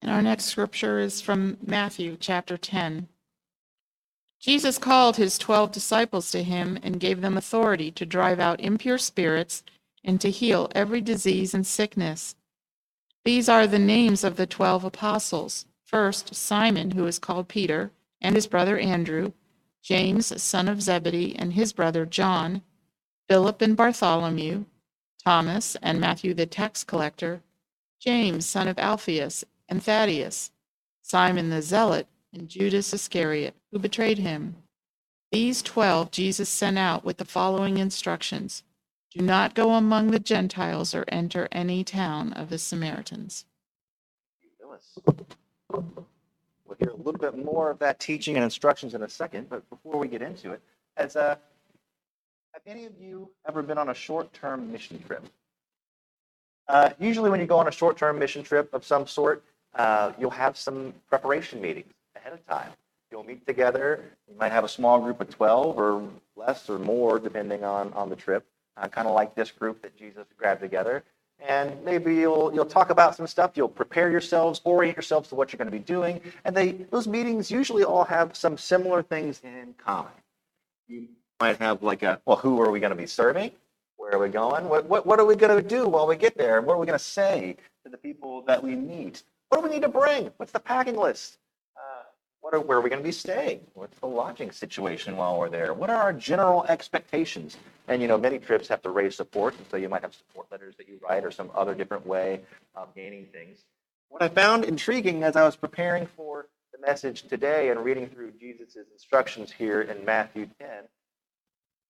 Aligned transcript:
And 0.00 0.10
our 0.10 0.22
next 0.22 0.44
scripture 0.44 0.98
is 0.98 1.20
from 1.20 1.56
Matthew 1.64 2.16
chapter 2.18 2.56
10. 2.56 3.08
Jesus 4.40 4.78
called 4.78 5.16
his 5.16 5.36
12 5.36 5.72
disciples 5.72 6.30
to 6.30 6.44
him 6.44 6.78
and 6.82 7.00
gave 7.00 7.20
them 7.20 7.36
authority 7.36 7.90
to 7.90 8.06
drive 8.06 8.38
out 8.38 8.60
impure 8.60 8.98
spirits 8.98 9.64
and 10.04 10.20
to 10.20 10.30
heal 10.30 10.70
every 10.74 11.00
disease 11.00 11.54
and 11.54 11.66
sickness. 11.66 12.36
These 13.24 13.48
are 13.48 13.66
the 13.66 13.80
names 13.80 14.22
of 14.22 14.36
the 14.36 14.46
12 14.46 14.84
apostles. 14.84 15.66
First, 15.84 16.34
Simon, 16.34 16.92
who 16.92 17.06
is 17.06 17.18
called 17.18 17.48
Peter, 17.48 17.90
and 18.20 18.34
his 18.34 18.46
brother 18.46 18.78
Andrew, 18.78 19.32
James, 19.82 20.40
son 20.40 20.68
of 20.68 20.82
Zebedee, 20.82 21.34
and 21.36 21.54
his 21.54 21.72
brother 21.72 22.06
John, 22.06 22.62
Philip 23.28 23.60
and 23.60 23.76
Bartholomew, 23.76 24.64
Thomas 25.24 25.76
and 25.82 26.00
Matthew 26.00 26.32
the 26.34 26.46
tax 26.46 26.84
collector, 26.84 27.42
James, 28.00 28.46
son 28.46 28.68
of 28.68 28.78
Alphaeus, 28.78 29.44
and 29.68 29.82
Thaddeus, 29.82 30.50
Simon 31.02 31.50
the 31.50 31.62
zealot, 31.62 32.06
and 32.32 32.48
Judas 32.48 32.92
Iscariot, 32.92 33.54
who 33.72 33.78
betrayed 33.78 34.18
him. 34.18 34.56
These 35.32 35.62
twelve 35.62 36.10
Jesus 36.10 36.48
sent 36.48 36.78
out 36.78 37.04
with 37.04 37.18
the 37.18 37.24
following 37.24 37.78
instructions 37.78 38.62
Do 39.14 39.24
not 39.24 39.54
go 39.54 39.72
among 39.72 40.10
the 40.10 40.18
Gentiles 40.18 40.94
or 40.94 41.04
enter 41.08 41.48
any 41.52 41.84
town 41.84 42.32
of 42.32 42.50
the 42.50 42.58
Samaritans. 42.58 43.44
We'll 45.72 46.76
hear 46.78 46.90
a 46.90 46.96
little 46.96 47.18
bit 47.18 47.36
more 47.36 47.70
of 47.70 47.78
that 47.80 47.98
teaching 48.00 48.36
and 48.36 48.44
instructions 48.44 48.94
in 48.94 49.02
a 49.02 49.08
second, 49.08 49.48
but 49.48 49.68
before 49.70 49.98
we 49.98 50.08
get 50.08 50.22
into 50.22 50.52
it, 50.52 50.60
has 50.96 51.16
uh, 51.16 51.36
have 52.52 52.62
any 52.66 52.86
of 52.86 52.92
you 53.00 53.30
ever 53.46 53.62
been 53.62 53.78
on 53.78 53.90
a 53.90 53.94
short-term 53.94 54.70
mission 54.72 55.02
trip? 55.06 55.24
Uh, 56.68 56.90
usually, 56.98 57.30
when 57.30 57.40
you 57.40 57.46
go 57.46 57.58
on 57.58 57.68
a 57.68 57.72
short-term 57.72 58.18
mission 58.18 58.42
trip 58.42 58.72
of 58.74 58.84
some 58.84 59.06
sort, 59.06 59.44
uh, 59.74 60.12
you'll 60.18 60.30
have 60.30 60.56
some 60.56 60.94
preparation 61.08 61.60
meetings 61.60 61.92
ahead 62.16 62.32
of 62.32 62.46
time. 62.46 62.70
You'll 63.10 63.24
meet 63.24 63.46
together. 63.46 64.04
You 64.30 64.36
might 64.38 64.52
have 64.52 64.64
a 64.64 64.68
small 64.68 65.00
group 65.00 65.20
of 65.20 65.30
12 65.30 65.78
or 65.78 66.08
less 66.36 66.68
or 66.68 66.78
more, 66.78 67.18
depending 67.18 67.64
on, 67.64 67.92
on 67.94 68.10
the 68.10 68.16
trip, 68.16 68.44
uh, 68.76 68.88
kind 68.88 69.08
of 69.08 69.14
like 69.14 69.34
this 69.34 69.50
group 69.50 69.82
that 69.82 69.96
Jesus 69.96 70.26
grabbed 70.36 70.60
together. 70.60 71.04
And 71.46 71.82
maybe 71.84 72.16
you'll, 72.16 72.52
you'll 72.52 72.66
talk 72.66 72.90
about 72.90 73.14
some 73.14 73.26
stuff. 73.26 73.52
You'll 73.54 73.68
prepare 73.68 74.10
yourselves, 74.10 74.60
orient 74.64 74.96
yourselves 74.96 75.28
to 75.28 75.36
what 75.36 75.52
you're 75.52 75.58
going 75.58 75.70
to 75.70 75.76
be 75.76 75.84
doing. 75.84 76.20
And 76.44 76.56
they, 76.56 76.72
those 76.72 77.06
meetings 77.06 77.50
usually 77.50 77.84
all 77.84 78.04
have 78.04 78.36
some 78.36 78.58
similar 78.58 79.02
things 79.02 79.40
in 79.44 79.74
common. 79.78 80.12
You 80.88 81.08
might 81.40 81.58
have 81.58 81.82
like 81.82 82.02
a, 82.02 82.20
well, 82.26 82.36
who 82.36 82.60
are 82.60 82.70
we 82.70 82.80
going 82.80 82.90
to 82.90 82.96
be 82.96 83.06
serving? 83.06 83.52
Where 83.96 84.14
are 84.14 84.18
we 84.18 84.28
going? 84.28 84.68
What, 84.68 84.86
what, 84.86 85.06
what 85.06 85.20
are 85.20 85.24
we 85.24 85.36
going 85.36 85.62
to 85.62 85.66
do 85.66 85.88
while 85.88 86.06
we 86.06 86.16
get 86.16 86.36
there? 86.36 86.60
What 86.60 86.74
are 86.74 86.78
we 86.78 86.86
going 86.86 86.98
to 86.98 87.04
say 87.04 87.56
to 87.84 87.90
the 87.90 87.98
people 87.98 88.42
that 88.42 88.62
we 88.62 88.74
meet? 88.74 89.22
What 89.50 89.62
do 89.62 89.68
we 89.68 89.74
need 89.74 89.82
to 89.82 89.88
bring? 89.88 90.30
What's 90.36 90.52
the 90.52 90.60
packing 90.60 90.96
list? 90.96 91.38
Uh, 91.76 92.02
what 92.40 92.54
are, 92.54 92.60
where 92.60 92.78
are 92.78 92.80
we 92.80 92.90
going 92.90 93.02
to 93.02 93.06
be 93.06 93.12
staying? 93.12 93.60
What's 93.74 93.98
the 93.98 94.06
lodging 94.06 94.50
situation 94.50 95.16
while 95.16 95.38
we're 95.38 95.48
there? 95.48 95.74
What 95.74 95.90
are 95.90 95.96
our 96.02 96.12
general 96.12 96.64
expectations? 96.66 97.56
And 97.88 98.02
you 98.02 98.08
know, 98.08 98.18
many 98.18 98.38
trips 98.38 98.68
have 98.68 98.82
to 98.82 98.90
raise 98.90 99.16
support, 99.16 99.56
and 99.56 99.66
so 99.70 99.76
you 99.76 99.88
might 99.88 100.02
have 100.02 100.14
support 100.14 100.48
letters 100.52 100.76
that 100.76 100.88
you 100.88 101.00
write 101.02 101.24
or 101.24 101.30
some 101.30 101.50
other 101.54 101.74
different 101.74 102.06
way 102.06 102.40
of 102.74 102.94
gaining 102.94 103.26
things. 103.26 103.60
What 104.10 104.22
I 104.22 104.28
found 104.28 104.64
intriguing 104.64 105.22
as 105.24 105.36
I 105.36 105.44
was 105.44 105.56
preparing 105.56 106.06
for 106.06 106.48
the 106.72 106.86
message 106.86 107.22
today 107.22 107.70
and 107.70 107.84
reading 107.84 108.08
through 108.08 108.32
Jesus' 108.32 108.76
instructions 108.92 109.52
here 109.52 109.82
in 109.82 110.04
Matthew 110.04 110.48
10, 110.60 110.68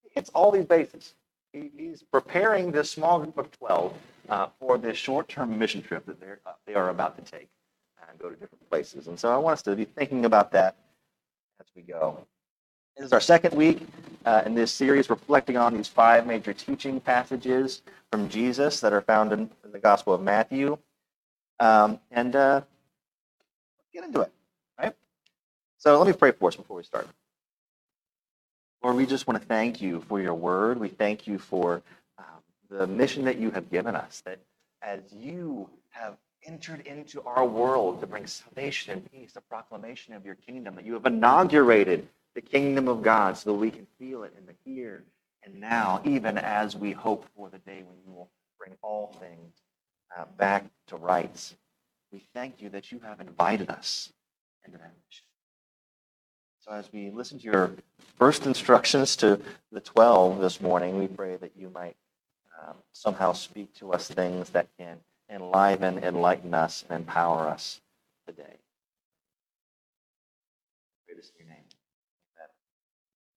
he 0.03 0.09
hits 0.13 0.29
all 0.31 0.51
these 0.51 0.65
bases. 0.65 1.13
He, 1.53 1.71
he's 1.75 2.03
preparing 2.03 2.71
this 2.71 2.91
small 2.91 3.19
group 3.19 3.37
of 3.37 3.51
12 3.51 3.93
uh, 4.29 4.47
for 4.59 4.77
this 4.77 4.97
short-term 4.97 5.57
mission 5.57 5.81
trip 5.81 6.05
that 6.05 6.19
they're, 6.19 6.39
uh, 6.45 6.51
they 6.65 6.75
are 6.75 6.89
about 6.89 7.17
to 7.17 7.31
take 7.31 7.49
and 8.09 8.19
go 8.19 8.29
to 8.29 8.35
different 8.35 8.69
places. 8.69 9.07
And 9.07 9.19
so 9.19 9.33
I 9.33 9.37
want 9.37 9.53
us 9.53 9.61
to 9.63 9.75
be 9.75 9.85
thinking 9.85 10.25
about 10.25 10.51
that 10.51 10.75
as 11.59 11.67
we 11.75 11.81
go. 11.81 12.25
This 12.95 13.05
is 13.05 13.13
our 13.13 13.21
second 13.21 13.55
week 13.55 13.81
uh, 14.25 14.43
in 14.45 14.53
this 14.53 14.71
series, 14.71 15.09
reflecting 15.09 15.57
on 15.57 15.73
these 15.73 15.87
five 15.87 16.27
major 16.27 16.53
teaching 16.53 16.99
passages 16.99 17.81
from 18.11 18.29
Jesus 18.29 18.79
that 18.81 18.93
are 18.93 19.01
found 19.01 19.31
in, 19.31 19.49
in 19.63 19.71
the 19.71 19.79
Gospel 19.79 20.13
of 20.13 20.21
Matthew. 20.21 20.77
Um, 21.59 21.99
and 22.11 22.35
uh, 22.35 22.61
get 23.93 24.03
into 24.03 24.21
it, 24.21 24.31
right? 24.77 24.93
So 25.77 25.97
let 25.97 26.07
me 26.07 26.13
pray 26.13 26.31
for 26.31 26.49
us 26.49 26.55
before 26.55 26.77
we 26.77 26.83
start. 26.83 27.07
Lord, 28.83 28.95
we 28.95 29.05
just 29.05 29.27
want 29.27 29.41
to 29.41 29.47
thank 29.47 29.81
you 29.81 30.01
for 30.07 30.21
your 30.21 30.33
word. 30.35 30.79
We 30.79 30.89
thank 30.89 31.27
you 31.27 31.37
for 31.39 31.81
um, 32.17 32.25
the 32.69 32.87
mission 32.87 33.25
that 33.25 33.37
you 33.37 33.51
have 33.51 33.69
given 33.71 33.95
us, 33.95 34.21
that 34.25 34.39
as 34.81 35.01
you 35.11 35.69
have 35.89 36.17
entered 36.45 36.87
into 36.87 37.21
our 37.23 37.45
world 37.45 37.99
to 38.01 38.07
bring 38.07 38.25
salvation 38.25 38.93
and 38.93 39.11
peace, 39.11 39.33
the 39.33 39.41
proclamation 39.41 40.13
of 40.13 40.25
your 40.25 40.35
kingdom, 40.35 40.75
that 40.75 40.85
you 40.85 40.93
have 40.93 41.05
inaugurated 41.05 42.07
the 42.35 42.41
kingdom 42.41 42.87
of 42.87 43.01
God 43.01 43.37
so 43.37 43.51
that 43.51 43.59
we 43.59 43.71
can 43.71 43.87
feel 43.99 44.23
it 44.23 44.33
in 44.37 44.45
the 44.45 44.53
here 44.63 45.03
and 45.43 45.59
now, 45.59 46.01
even 46.05 46.37
as 46.37 46.75
we 46.75 46.91
hope 46.91 47.25
for 47.35 47.49
the 47.49 47.59
day 47.59 47.83
when 47.83 47.97
you 48.05 48.13
will 48.13 48.29
bring 48.57 48.75
all 48.81 49.15
things 49.19 49.55
uh, 50.17 50.25
back 50.37 50.65
to 50.87 50.95
rights. 50.95 51.55
We 52.11 52.23
thank 52.33 52.61
you 52.61 52.69
that 52.69 52.91
you 52.91 52.99
have 52.99 53.19
invited 53.19 53.69
us 53.69 54.11
into 54.65 54.77
that 54.77 54.93
mission. 55.07 55.25
As 56.69 56.91
we 56.93 57.09
listen 57.09 57.39
to 57.39 57.45
your 57.45 57.71
first 58.17 58.45
instructions 58.45 59.15
to 59.17 59.41
the 59.71 59.81
12 59.81 60.39
this 60.39 60.61
morning, 60.61 60.99
we 60.99 61.07
pray 61.07 61.35
that 61.37 61.53
you 61.57 61.69
might 61.69 61.95
um, 62.61 62.75
somehow 62.93 63.33
speak 63.33 63.73
to 63.75 63.91
us 63.91 64.07
things 64.07 64.51
that 64.51 64.67
can 64.77 64.97
enliven, 65.29 65.97
enlighten 66.03 66.53
us, 66.53 66.85
and 66.89 66.99
empower 67.01 67.47
us 67.47 67.81
today. 68.27 68.57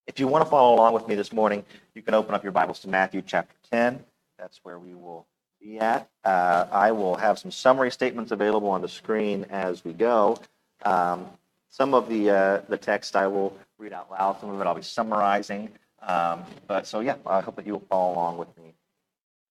If 0.06 0.20
you 0.20 0.28
want 0.28 0.44
to 0.44 0.50
follow 0.50 0.74
along 0.74 0.92
with 0.92 1.08
me 1.08 1.14
this 1.14 1.32
morning, 1.32 1.64
you 1.94 2.02
can 2.02 2.12
open 2.12 2.34
up 2.34 2.42
your 2.42 2.52
Bibles 2.52 2.80
to 2.80 2.88
Matthew 2.88 3.22
chapter 3.24 3.54
10. 3.70 4.04
That's 4.38 4.60
where 4.62 4.78
we 4.78 4.94
will 4.94 5.26
be 5.58 5.78
at. 5.78 6.10
Uh, 6.22 6.66
I 6.70 6.92
will 6.92 7.14
have 7.14 7.38
some 7.38 7.50
summary 7.50 7.90
statements 7.90 8.30
available 8.30 8.68
on 8.68 8.82
the 8.82 8.88
screen 8.88 9.46
as 9.48 9.84
we 9.84 9.94
go. 9.94 10.36
Um, 10.84 11.28
some 11.72 11.94
of 11.94 12.08
the 12.08 12.30
uh, 12.30 12.60
the 12.68 12.76
text 12.76 13.16
I 13.16 13.26
will 13.26 13.56
read 13.78 13.92
out 13.94 14.10
loud. 14.10 14.38
Some 14.40 14.50
of 14.50 14.60
it 14.60 14.66
I'll 14.66 14.74
be 14.74 14.82
summarizing. 14.82 15.70
Um, 16.06 16.44
but 16.66 16.86
so 16.86 17.00
yeah, 17.00 17.16
I 17.26 17.40
hope 17.40 17.56
that 17.56 17.66
you 17.66 17.72
will 17.72 17.86
follow 17.88 18.12
along 18.12 18.36
with 18.36 18.54
me 18.58 18.74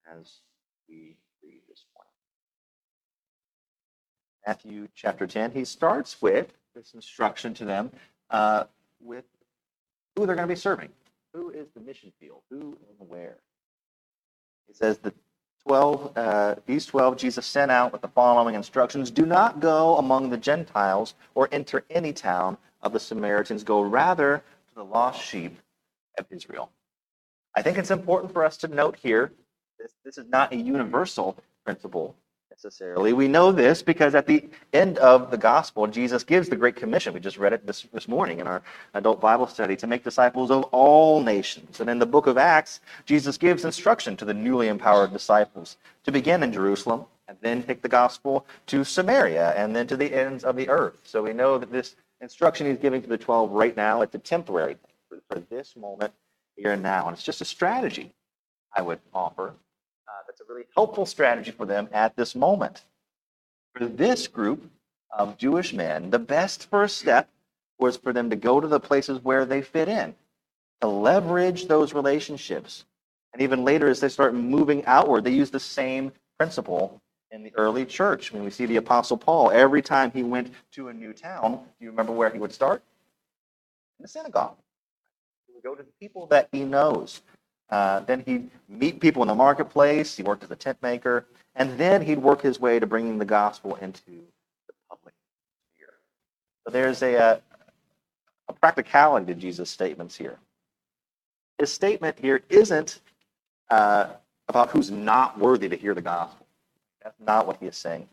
as 0.06 0.40
we 0.88 1.18
read 1.44 1.62
this 1.68 1.84
morning. 1.96 2.12
Matthew 4.46 4.88
chapter 4.96 5.26
10. 5.26 5.52
He 5.52 5.66
starts 5.66 6.22
with 6.22 6.54
this 6.76 6.94
instruction 6.94 7.56
to 7.56 7.66
them 7.66 7.92
uh, 8.30 8.66
with 9.00 9.26
who 10.16 10.26
they're 10.28 10.36
going 10.36 10.48
to 10.48 10.54
be 10.54 10.60
serving. 10.60 10.90
Who 11.34 11.50
is 11.50 11.70
the 11.74 11.82
mission 11.82 12.12
field? 12.20 12.42
Who 12.52 12.78
and 13.00 13.10
where? 13.10 13.38
He 14.68 14.74
says 14.74 15.00
the 15.00 15.14
12, 15.68 16.14
uh, 16.16 16.56
these 16.66 16.86
12 16.86 17.18
Jesus 17.18 17.46
sent 17.46 17.72
out 17.72 17.92
with 17.92 18.02
the 18.02 18.08
following 18.08 18.56
instructions 18.56 19.12
Do 19.12 19.26
not 19.26 19.60
go 19.60 19.98
among 19.98 20.30
the 20.30 20.38
Gentiles 20.38 21.14
or 21.36 21.48
enter 21.52 21.84
any 21.90 22.14
town 22.14 22.58
of 22.82 22.94
the 22.94 23.00
Samaritans. 23.00 23.64
Go 23.64 23.82
rather 23.82 24.44
to 24.70 24.76
the 24.76 24.84
lost 24.84 25.22
sheep 25.22 25.58
of 26.18 26.26
Israel. 26.30 26.72
I 27.56 27.62
think 27.62 27.78
it's 27.78 27.92
important 27.92 28.34
for 28.34 28.44
us 28.44 28.58
to 28.58 28.68
note 28.68 28.98
here 29.02 29.32
this, 29.80 29.94
this 30.04 30.18
is 30.18 30.28
not 30.28 30.54
a 30.54 30.56
universal 30.56 31.38
principle 31.66 32.16
necessarily. 32.52 33.14
We 33.14 33.28
know 33.28 33.52
this 33.52 33.82
because 33.82 34.14
at 34.14 34.28
the 34.28 34.48
end 34.74 34.98
of 35.00 35.32
the 35.32 35.38
gospel, 35.38 35.88
Jesus 35.88 36.24
gives 36.24 36.50
the 36.50 36.56
Great 36.56 36.76
Commission. 36.76 37.14
We 37.14 37.20
just 37.20 37.38
read 37.38 37.54
it 37.54 37.66
this, 37.66 37.88
this 37.94 38.08
morning 38.08 38.40
in 38.40 38.48
our 38.48 38.62
adult 38.94 39.22
Bible 39.22 39.48
study 39.48 39.76
to 39.78 39.88
make 39.88 40.04
disciples 40.04 40.52
of 40.52 40.64
all 40.66 41.24
nations. 41.24 41.80
And 41.80 41.90
in 41.90 41.98
the 41.98 42.06
book 42.06 42.28
of 42.28 42.38
Acts, 42.38 42.82
Jesus 43.06 43.38
gives 43.38 43.66
instruction 43.66 44.18
to 44.18 44.26
the 44.26 44.34
newly 44.34 44.68
empowered 44.68 45.14
disciples 45.14 45.78
to 46.04 46.12
begin 46.12 46.44
in 46.44 46.52
Jerusalem 46.52 47.06
and 47.28 47.38
then 47.42 47.64
take 47.64 47.82
the 47.82 47.90
gospel 47.90 48.46
to 48.68 48.84
Samaria 48.84 49.54
and 49.56 49.74
then 49.74 49.88
to 49.88 49.96
the 49.96 50.14
ends 50.14 50.44
of 50.44 50.58
the 50.58 50.68
earth. 50.70 51.00
So 51.04 51.24
we 51.24 51.34
know 51.34 51.58
that 51.58 51.72
this 51.72 51.96
instruction 52.20 52.68
he's 52.68 52.78
giving 52.78 53.02
to 53.02 53.08
the 53.08 53.18
12 53.18 53.52
right 53.52 53.76
now, 53.76 54.02
it's 54.02 54.14
a 54.14 54.20
temporary 54.20 54.74
thing 54.74 54.94
for, 55.08 55.20
for 55.30 55.40
this 55.50 55.76
moment 55.78 56.12
here 56.58 56.74
and 56.74 56.84
now. 56.84 57.08
And 57.08 57.16
it's 57.16 57.26
just 57.26 57.42
a 57.42 57.46
strategy, 57.46 58.14
I 58.76 58.82
would 58.82 59.00
offer, 59.14 59.54
a 60.42 60.54
really 60.54 60.66
helpful 60.76 61.06
strategy 61.06 61.52
for 61.52 61.66
them 61.66 61.90
at 61.92 62.16
this 62.16 62.36
moment. 62.36 62.84
For 63.76 63.86
this 63.86 64.28
group 64.28 64.70
of 65.12 65.38
Jewish 65.38 65.74
men, 65.74 66.10
the 66.10 66.20
best 66.20 66.70
first 66.70 66.98
step 66.98 67.30
was 67.80 67.98
for 67.98 68.14
them 68.14 68.30
to 68.30 68.36
go 68.36 68.60
to 68.60 68.68
the 68.68 68.80
places 68.80 69.24
where 69.24 69.46
they 69.46 69.62
fit 69.62 69.88
in, 69.88 70.16
to 70.82 70.88
leverage 70.88 71.68
those 71.68 71.94
relationships. 71.94 72.86
And 73.34 73.42
even 73.42 73.64
later, 73.64 73.88
as 73.88 74.00
they 74.00 74.10
start 74.10 74.34
moving 74.34 74.86
outward, 74.86 75.24
they 75.24 75.32
use 75.32 75.50
the 75.50 75.60
same 75.60 76.12
principle 76.38 77.02
in 77.32 77.44
the 77.44 77.54
early 77.56 77.86
church. 77.86 78.34
When 78.34 78.44
we 78.44 78.50
see 78.50 78.66
the 78.66 78.76
Apostle 78.76 79.18
Paul, 79.18 79.52
every 79.52 79.82
time 79.82 80.12
he 80.12 80.24
went 80.24 80.54
to 80.74 80.90
a 80.90 80.94
new 80.94 81.14
town, 81.14 81.54
do 81.54 81.86
you 81.86 81.90
remember 81.90 82.12
where 82.12 82.30
he 82.30 82.40
would 82.40 82.54
start? 82.54 82.84
In 84.00 84.04
the 84.04 84.10
synagogue. 84.10 84.58
He 85.48 85.54
would 85.54 85.64
go 85.64 85.76
to 85.76 85.84
the 85.84 85.92
people 86.00 86.28
that 86.28 86.50
he 86.52 86.66
knows. 86.66 87.22
Uh, 87.72 88.02
then 88.02 88.24
he'd 88.26 88.50
meet 88.70 89.00
people 89.00 89.22
in 89.22 89.30
the 89.30 89.36
marketplace. 89.36 90.16
He 90.18 90.24
worked 90.24 90.44
as 90.44 90.52
a 90.52 90.56
tent 90.56 90.78
maker. 90.82 91.26
And 91.56 91.78
then 91.78 92.02
he'd 92.02 92.20
work 92.20 92.42
his 92.42 92.60
way 92.60 92.80
to 92.80 92.88
bringing 92.88 93.18
the 93.18 93.26
gospel 93.26 93.76
into 93.76 94.02
the 94.06 94.74
public 94.90 95.14
But 96.66 96.74
there's 96.74 97.02
a, 97.04 97.18
uh, 97.18 97.40
a 98.50 98.54
practicality 98.54 99.28
to 99.28 99.36
Jesus' 99.36 99.70
statements 99.70 100.16
here. 100.18 100.38
His 101.60 101.72
statement 101.72 102.20
here 102.20 102.42
isn't 102.50 103.02
uh, 103.70 104.08
about 104.48 104.70
who's 104.72 104.92
not 104.92 105.40
worthy 105.40 105.70
to 105.70 105.76
hear 105.76 105.94
the 105.94 106.02
gospel. 106.02 106.46
That's 107.04 107.20
not 107.20 107.48
what 107.48 107.58
he 107.60 107.68
is 107.68 107.78
saying. 107.78 108.08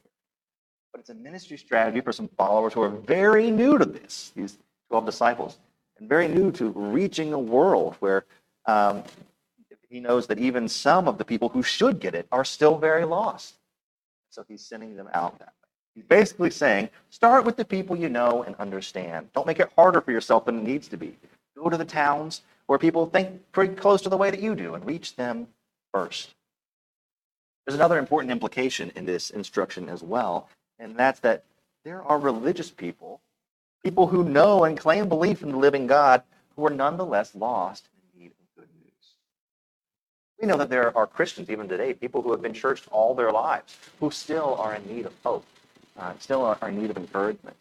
But 0.93 1.01
it's 1.01 1.11
a 1.11 1.15
ministry 1.15 1.57
strategy 1.59 2.01
for 2.01 2.13
some 2.13 2.29
followers 2.37 2.73
who 2.73 2.83
are 2.83 2.89
very 2.91 3.51
new 3.51 3.79
to 3.79 3.85
this, 3.85 4.33
these 4.37 4.59
12 4.91 5.07
disciples, 5.07 5.59
and 5.99 6.09
very 6.09 6.29
new 6.29 6.51
to 6.53 6.71
reaching 6.71 7.33
a 7.33 7.39
world 7.39 7.97
where 8.01 8.25
um, 8.67 9.03
he 9.88 10.00
knows 10.00 10.26
that 10.26 10.38
even 10.38 10.69
some 10.69 11.08
of 11.08 11.19
the 11.19 11.25
people 11.25 11.49
who 11.49 11.62
should 11.62 12.00
get 12.00 12.14
it 12.14 12.26
are 12.31 12.44
still 12.44 12.79
very 12.79 13.05
lost. 13.05 13.55
So 14.31 14.44
he's 14.46 14.62
sending 14.62 14.96
them 14.96 15.08
out 15.14 15.38
that 15.38 15.46
way. 15.49 15.69
He's 15.94 16.05
basically 16.05 16.50
saying, 16.50 16.90
start 17.11 17.44
with 17.44 17.56
the 17.56 17.64
people 17.64 17.96
you 17.96 18.08
know 18.08 18.43
and 18.43 18.55
understand. 18.56 19.31
Don't 19.35 19.46
make 19.46 19.61
it 19.61 19.73
harder 19.75 20.00
for 20.00 20.12
yourself 20.12 20.44
than 20.44 20.58
it 20.58 20.64
needs 20.64 20.88
to 20.88 20.96
be. 20.96 21.17
Go 21.56 21.70
to 21.70 21.76
the 21.76 21.85
towns 21.85 22.43
where 22.67 22.79
people 22.79 23.06
think 23.06 23.50
pretty 23.52 23.75
close 23.75 24.02
to 24.02 24.08
the 24.08 24.17
way 24.17 24.31
that 24.31 24.40
you 24.40 24.55
do 24.55 24.75
and 24.75 24.85
reach 24.87 25.17
them 25.17 25.49
first. 25.93 26.35
There's 27.67 27.76
another 27.76 27.99
important 27.99 28.31
implication 28.31 28.93
in 28.94 29.06
this 29.06 29.31
instruction 29.31 29.88
as 29.88 30.02
well, 30.02 30.49
and 30.79 30.96
that's 30.96 31.20
that 31.20 31.44
there 31.85 32.02
are 32.02 32.19
religious 32.19 32.70
people, 32.70 33.20
people 33.82 34.06
who 34.06 34.25
know 34.25 34.64
and 34.64 34.79
claim 34.79 35.08
belief 35.08 35.43
in 35.43 35.50
the 35.50 35.56
living 35.56 35.87
God, 35.87 36.23
who 36.56 36.67
are 36.67 36.70
nonetheless 36.70 37.35
lost 37.35 37.88
and 37.94 38.23
need 38.23 38.32
of 38.32 38.56
good 38.56 38.69
news. 38.82 39.14
We 40.40 40.46
know 40.46 40.56
that 40.56 40.70
there 40.70 40.96
are 40.96 41.06
Christians 41.06 41.50
even 41.50 41.69
today, 41.69 41.94
people 41.94 42.23
who 42.23 42.31
have 42.31 42.43
been 42.43 42.55
churched 42.55 42.87
all 42.93 43.14
their 43.14 43.32
lives, 43.32 43.76
who 43.99 44.11
still 44.11 44.55
are 44.55 44.75
in 44.75 44.87
need 44.87 45.06
of 45.06 45.12
hope, 45.25 45.44
uh, 45.99 46.12
still 46.20 46.44
are, 46.44 46.56
are 46.62 46.69
in 46.69 46.81
need 46.81 46.90
of 46.90 46.96
encouragement. 46.96 47.56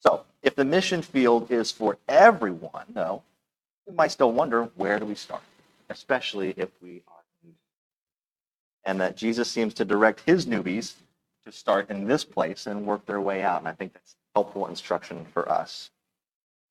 So, 0.00 0.24
if 0.42 0.54
the 0.54 0.64
mission 0.64 1.00
field 1.00 1.50
is 1.50 1.70
for 1.70 1.96
everyone, 2.08 2.84
though, 2.90 3.22
we 3.86 3.94
might 3.94 4.10
still 4.10 4.32
wonder 4.32 4.64
where 4.76 4.98
do 4.98 5.06
we 5.06 5.14
start, 5.14 5.42
especially 5.88 6.54
if 6.56 6.68
we 6.82 7.02
are 7.08 7.22
new. 7.44 7.54
And 8.84 9.00
that 9.00 9.16
Jesus 9.16 9.50
seems 9.50 9.72
to 9.74 9.84
direct 9.84 10.20
his 10.26 10.44
newbies 10.44 10.94
to 11.44 11.52
start 11.52 11.88
in 11.90 12.06
this 12.06 12.24
place 12.24 12.66
and 12.66 12.86
work 12.86 13.06
their 13.06 13.20
way 13.20 13.42
out. 13.42 13.60
And 13.60 13.68
I 13.68 13.72
think 13.72 13.94
that's 13.94 14.16
helpful 14.34 14.66
instruction 14.66 15.24
for 15.32 15.50
us. 15.50 15.90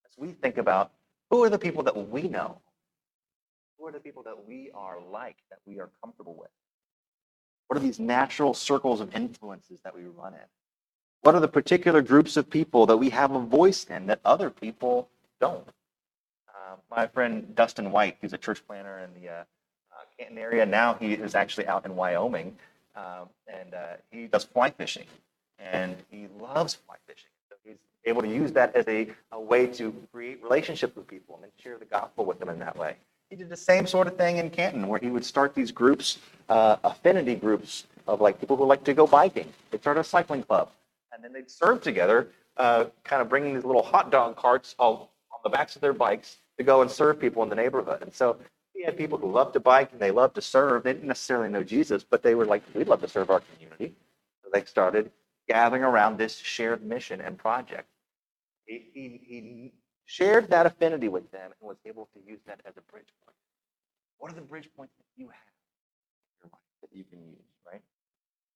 As 0.06 0.18
we 0.18 0.34
think 0.34 0.58
about 0.58 0.92
who 1.30 1.44
are 1.44 1.50
the 1.50 1.60
people 1.60 1.84
that 1.84 2.10
we 2.10 2.24
know, 2.24 2.60
who 3.82 3.88
are 3.88 3.92
the 3.92 4.00
people 4.00 4.24
that 4.24 4.48
we 4.48 4.70
are 4.76 4.98
like, 5.12 5.38
that 5.50 5.60
we 5.66 5.80
are 5.80 5.90
comfortable 6.04 6.36
with? 6.40 6.50
What 7.68 7.78
are 7.78 7.84
these 7.84 8.00
natural 8.00 8.54
circles 8.54 9.02
of 9.02 9.16
influences 9.16 9.80
that 9.84 9.96
we 9.96 10.04
run 10.04 10.34
in? 10.34 10.40
What 11.22 11.36
are 11.36 11.42
the 11.42 11.48
particular 11.48 12.02
groups 12.02 12.38
of 12.38 12.50
people 12.50 12.86
that 12.86 12.98
we 12.98 13.10
have 13.10 13.32
a 13.32 13.40
voice 13.40 13.86
in 13.86 14.08
that 14.08 14.20
other 14.24 14.50
people 14.50 15.10
don't? 15.40 15.68
Uh, 16.50 16.76
my 16.90 17.08
friend 17.08 17.56
Dustin 17.56 17.92
White, 17.92 18.18
who's 18.22 18.34
a 18.34 18.38
church 18.38 18.66
planner 18.68 19.00
in 19.00 19.22
the 19.22 19.30
uh, 19.30 19.34
uh, 19.34 19.46
Canton 20.18 20.38
area, 20.38 20.66
now 20.66 20.94
he 20.96 21.14
is 21.14 21.34
actually 21.34 21.68
out 21.68 21.86
in 21.86 21.96
Wyoming, 21.96 22.56
um, 22.96 23.30
and 23.48 23.74
uh, 23.74 23.94
he 24.12 24.28
does 24.28 24.44
fly 24.44 24.70
fishing, 24.70 25.06
and 25.58 25.96
he 26.10 26.28
loves 26.40 26.76
fly 26.76 26.96
fishing. 27.08 27.30
So 27.50 27.56
he's 27.64 27.78
able 28.06 28.22
to 28.22 28.28
use 28.28 28.52
that 28.52 28.76
as 28.76 28.88
a, 28.88 29.08
a 29.32 29.40
way 29.40 29.66
to 29.68 29.94
create 30.12 30.44
relationships 30.44 30.96
with 30.96 31.08
people 31.08 31.36
and 31.36 31.46
then 31.46 31.52
share 31.58 31.78
the 31.78 31.86
gospel 31.86 32.26
with 32.26 32.40
them 32.40 32.50
in 32.50 32.60
that 32.60 32.78
way. 32.78 32.98
He 33.32 33.38
did 33.38 33.48
the 33.48 33.56
same 33.56 33.88
sort 33.88 34.08
of 34.08 34.18
thing 34.18 34.38
in 34.38 34.50
Canton, 34.50 34.90
where 34.90 35.00
he 35.00 35.10
would 35.10 35.24
start 35.24 35.56
these 35.56 35.72
groups, 35.72 36.20
uh, 36.50 36.76
affinity 36.84 37.34
groups 37.34 37.86
of 38.06 38.20
like 38.20 38.38
people 38.42 38.58
who 38.58 38.66
like 38.66 38.84
to 38.84 38.94
go 38.94 39.08
biking. 39.08 39.48
They'd 39.72 39.80
start 39.80 39.98
a 39.98 40.04
cycling 40.04 40.44
club 40.44 40.70
and 41.14 41.24
then 41.24 41.32
they'd 41.32 41.50
serve 41.50 41.82
together, 41.82 42.28
uh, 42.58 42.86
kind 43.06 43.22
of 43.22 43.30
bringing 43.30 43.54
these 43.54 43.64
little 43.64 43.84
hot 43.84 44.12
dog 44.12 44.36
carts 44.36 44.76
all 44.78 45.14
on 45.32 45.40
the 45.46 45.50
backs 45.50 45.78
of 45.78 45.82
their 45.82 45.94
bikes 45.94 46.40
to 46.58 46.66
go 46.66 46.82
and 46.82 46.92
serve 46.92 47.22
people 47.22 47.42
in 47.42 47.48
the 47.48 47.56
neighborhood. 47.56 48.02
And 48.02 48.14
so 48.14 48.36
he 48.74 48.84
had 48.84 48.98
people 48.98 49.18
who 49.18 49.32
loved 49.32 49.54
to 49.54 49.62
bike 49.62 49.94
and 49.94 50.02
they 50.02 50.12
loved 50.12 50.36
to 50.36 50.42
serve. 50.42 50.84
They 50.84 50.92
didn't 50.92 51.08
necessarily 51.08 51.48
know 51.48 51.64
Jesus, 51.64 52.04
but 52.04 52.24
they 52.24 52.36
were 52.36 52.46
like, 52.46 52.64
we'd 52.76 52.90
love 52.90 53.00
to 53.00 53.08
serve 53.08 53.30
our 53.30 53.42
community. 53.54 53.96
So 54.44 54.50
they 54.52 54.66
started 54.66 55.10
gathering 55.48 55.84
around 55.84 56.18
this 56.18 56.36
shared 56.36 56.84
mission 56.84 57.22
and 57.22 57.38
project. 57.38 57.88
He, 58.66 58.90
he, 58.94 59.22
he 59.24 59.72
shared 60.06 60.50
that 60.50 60.66
affinity 60.66 61.08
with 61.08 61.30
them 61.32 61.52
and 61.60 61.68
was 61.68 61.78
able 61.86 62.10
to 62.14 62.20
use 62.30 62.40
that 62.48 62.60
as 62.66 62.74
a 62.78 62.82
bridge 62.92 63.08
point. 63.26 63.36
What 64.18 64.32
are 64.32 64.36
the 64.36 64.42
bridge 64.42 64.70
points 64.76 64.94
that 64.98 65.06
you 65.16 65.28
have 65.28 65.36
in 66.44 66.50
your 66.50 66.52
life 66.52 66.62
that 66.82 66.96
you 66.96 67.04
can 67.04 67.20
use, 67.20 67.46
right? 67.66 67.82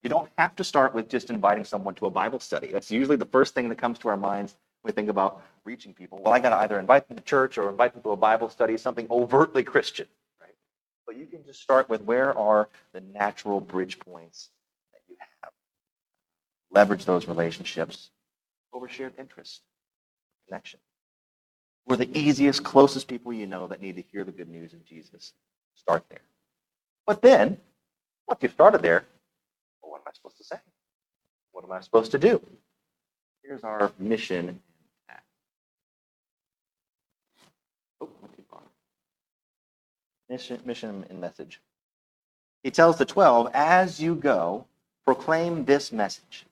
You 0.04 0.10
don't 0.10 0.30
have 0.38 0.56
to 0.58 0.64
start 0.64 0.94
with 0.94 1.10
just 1.10 1.30
inviting 1.30 1.64
someone 1.64 1.96
to 1.96 2.06
a 2.06 2.12
Bible 2.12 2.40
study. 2.40 2.68
That's 2.72 2.92
usually 2.92 3.18
the 3.18 3.26
first 3.26 3.56
thing 3.56 3.70
that 3.70 3.78
comes 3.78 3.98
to 4.00 4.10
our 4.10 4.18
minds 4.18 4.56
when 4.82 4.92
we 4.92 4.96
think 4.96 5.10
about 5.10 5.42
reaching 5.64 5.94
people. 5.94 6.20
Well, 6.24 6.34
I 6.34 6.40
got 6.40 6.50
to 6.50 6.58
either 6.58 6.80
invite 6.80 7.08
them 7.08 7.18
to 7.18 7.24
church 7.24 7.58
or 7.58 7.70
invite 7.70 7.94
them 7.94 8.04
to 8.04 8.12
a 8.12 8.18
Bible 8.18 8.50
study, 8.50 8.78
something 8.78 9.08
overtly 9.10 9.64
Christian, 9.64 10.08
right? 10.40 10.54
But 11.08 11.18
you 11.18 11.26
can 11.26 11.44
just 11.44 11.62
start 11.62 11.90
with 11.90 12.04
where 12.04 12.38
are 12.38 12.70
the 12.94 13.02
natural 13.02 13.60
bridge 13.60 14.00
points 14.00 14.50
that 14.94 15.02
you 15.10 15.16
have. 15.42 15.52
Leverage 16.72 17.06
those 17.06 17.28
relationships 17.28 18.12
over 18.74 18.88
shared 18.88 19.14
interests, 19.18 19.62
connection. 20.48 20.80
We're 21.88 21.98
the 21.98 22.18
easiest, 22.18 22.64
closest 22.64 23.08
people 23.08 23.32
you 23.32 23.46
know 23.46 23.68
that 23.68 23.82
need 23.82 23.96
to 23.98 24.04
hear 24.12 24.24
the 24.24 24.32
good 24.32 24.50
news 24.50 24.74
of 24.74 24.84
Jesus. 24.86 25.34
Start 25.76 26.04
there. 26.10 26.22
But 27.06 27.22
then, 27.22 27.58
once 28.28 28.40
you've 28.42 28.52
started 28.54 28.82
there, 28.82 29.06
well, 29.84 29.92
what 29.92 30.02
am 30.02 30.08
I 30.08 30.12
supposed 30.14 30.38
to 30.38 30.44
say? 30.44 30.58
What 31.52 31.64
am 31.64 31.72
I 31.72 31.82
supposed 31.82 32.12
to 32.12 32.18
do? 32.18 32.42
Here's 33.44 33.64
our 33.64 33.92
mission. 34.00 34.60
Oh. 38.02 38.10
Mission, 40.28 40.60
mission 40.66 41.06
and 41.10 41.22
message. 41.22 41.62
He 42.64 42.72
tells 42.72 42.98
the 42.98 43.06
12, 43.06 43.52
as 43.54 44.02
you 44.02 44.16
go, 44.16 44.66
proclaim 45.06 45.66
this 45.66 45.92
message. 45.92 46.48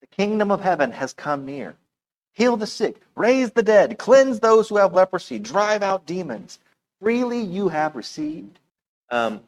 The 0.00 0.06
kingdom 0.06 0.50
of 0.50 0.62
heaven 0.62 0.92
has 0.92 1.12
come 1.12 1.44
near. 1.44 1.76
Heal 2.34 2.56
the 2.56 2.66
sick, 2.66 3.00
raise 3.16 3.50
the 3.52 3.62
dead, 3.62 3.98
cleanse 3.98 4.40
those 4.40 4.68
who 4.68 4.76
have 4.76 4.94
leprosy, 4.94 5.38
drive 5.38 5.82
out 5.82 6.06
demons. 6.06 6.58
Freely 7.00 7.40
you 7.40 7.68
have 7.68 7.96
received. 7.96 8.58
Um, 9.10 9.40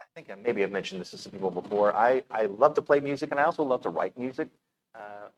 I 0.00 0.04
think 0.14 0.30
I 0.30 0.36
maybe 0.36 0.62
I've 0.62 0.72
mentioned 0.72 1.00
this 1.00 1.10
to 1.10 1.18
some 1.18 1.32
people 1.32 1.50
before. 1.50 1.94
I, 1.94 2.22
I 2.30 2.46
love 2.46 2.74
to 2.74 2.82
play 2.82 3.00
music 3.00 3.30
and 3.32 3.40
I 3.40 3.44
also 3.44 3.64
love 3.64 3.82
to 3.82 3.90
write 3.90 4.16
music, 4.18 4.48
uh, 4.94 5.28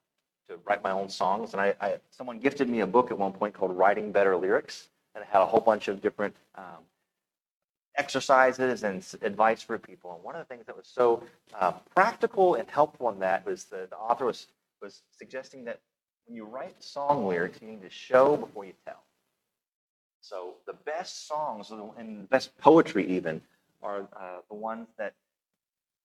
to 0.49 0.59
write 0.67 0.83
my 0.83 0.91
own 0.91 1.09
songs. 1.09 1.53
And 1.53 1.61
I, 1.61 1.75
I 1.81 1.97
someone 2.11 2.39
gifted 2.39 2.69
me 2.69 2.81
a 2.81 2.87
book 2.87 3.11
at 3.11 3.19
one 3.19 3.33
point 3.33 3.55
called 3.55 3.77
Writing 3.77 4.13
Better 4.13 4.37
Lyrics, 4.37 4.89
and 5.15 5.23
it 5.23 5.29
had 5.31 5.43
a 5.43 5.47
whole 5.47 5.61
bunch 5.61 5.89
of 5.89 6.03
different 6.03 6.37
um, 6.57 6.85
exercises 7.97 8.85
and 8.85 9.05
advice 9.23 9.63
for 9.63 9.79
people. 9.79 10.15
And 10.15 10.23
one 10.23 10.37
of 10.37 10.41
the 10.41 10.55
things 10.55 10.67
that 10.67 10.77
was 10.77 10.87
so 10.87 11.23
uh, 11.59 11.73
practical 11.95 12.55
and 12.55 12.69
helpful 12.69 13.11
in 13.11 13.19
that 13.21 13.47
was 13.47 13.65
the, 13.65 13.87
the 13.91 13.97
author 13.97 14.27
was 14.27 14.49
was 14.83 15.03
suggesting 15.11 15.65
that 15.65 15.81
when 16.29 16.37
you 16.37 16.45
write 16.45 16.83
song 16.83 17.27
lyrics, 17.27 17.59
you 17.63 17.69
need 17.69 17.83
to 17.83 17.91
show 17.91 18.37
before 18.37 18.67
you 18.67 18.75
tell. 18.87 19.03
So 20.21 20.55
the 20.67 20.75
best 20.75 21.27
songs 21.27 21.71
and 21.71 22.21
the 22.21 22.27
best 22.29 22.57
poetry 22.59 23.07
even 23.07 23.41
are 23.83 24.07
uh, 24.15 24.41
the 24.49 24.55
ones 24.55 24.89
that 24.99 25.15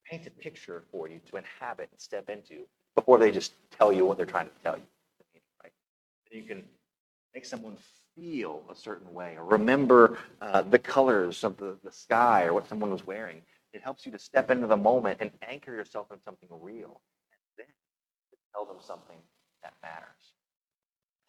paint 0.09 0.25
a 0.25 0.31
picture 0.31 0.83
for 0.91 1.09
you 1.09 1.19
to 1.29 1.37
inhabit 1.37 1.89
and 1.91 1.99
step 1.99 2.29
into 2.29 2.65
before 2.95 3.17
they 3.17 3.31
just 3.31 3.53
tell 3.77 3.91
you 3.91 4.05
what 4.05 4.15
they're 4.15 4.25
trying 4.25 4.45
to 4.45 4.51
tell 4.63 4.77
you. 4.77 4.83
Right? 5.61 5.73
You 6.31 6.43
can 6.43 6.63
make 7.35 7.43
someone 7.45 7.75
feel 8.15 8.61
a 8.71 8.75
certain 8.75 9.13
way 9.13 9.35
or 9.37 9.43
remember 9.43 10.19
uh, 10.41 10.61
the 10.61 10.79
colors 10.79 11.43
of 11.43 11.57
the, 11.57 11.75
the 11.83 11.91
sky 11.91 12.45
or 12.45 12.53
what 12.53 12.69
someone 12.69 12.91
was 12.91 13.05
wearing. 13.05 13.41
It 13.73 13.81
helps 13.81 14.05
you 14.05 14.11
to 14.11 14.19
step 14.19 14.51
into 14.51 14.67
the 14.67 14.77
moment 14.77 15.17
and 15.19 15.31
anchor 15.49 15.73
yourself 15.73 16.11
in 16.13 16.21
something 16.21 16.47
real 16.61 17.01
and 17.31 17.39
then 17.57 17.65
tell 18.53 18.65
them 18.65 18.77
something 18.79 19.17
that 19.63 19.73
matters. 19.83 20.33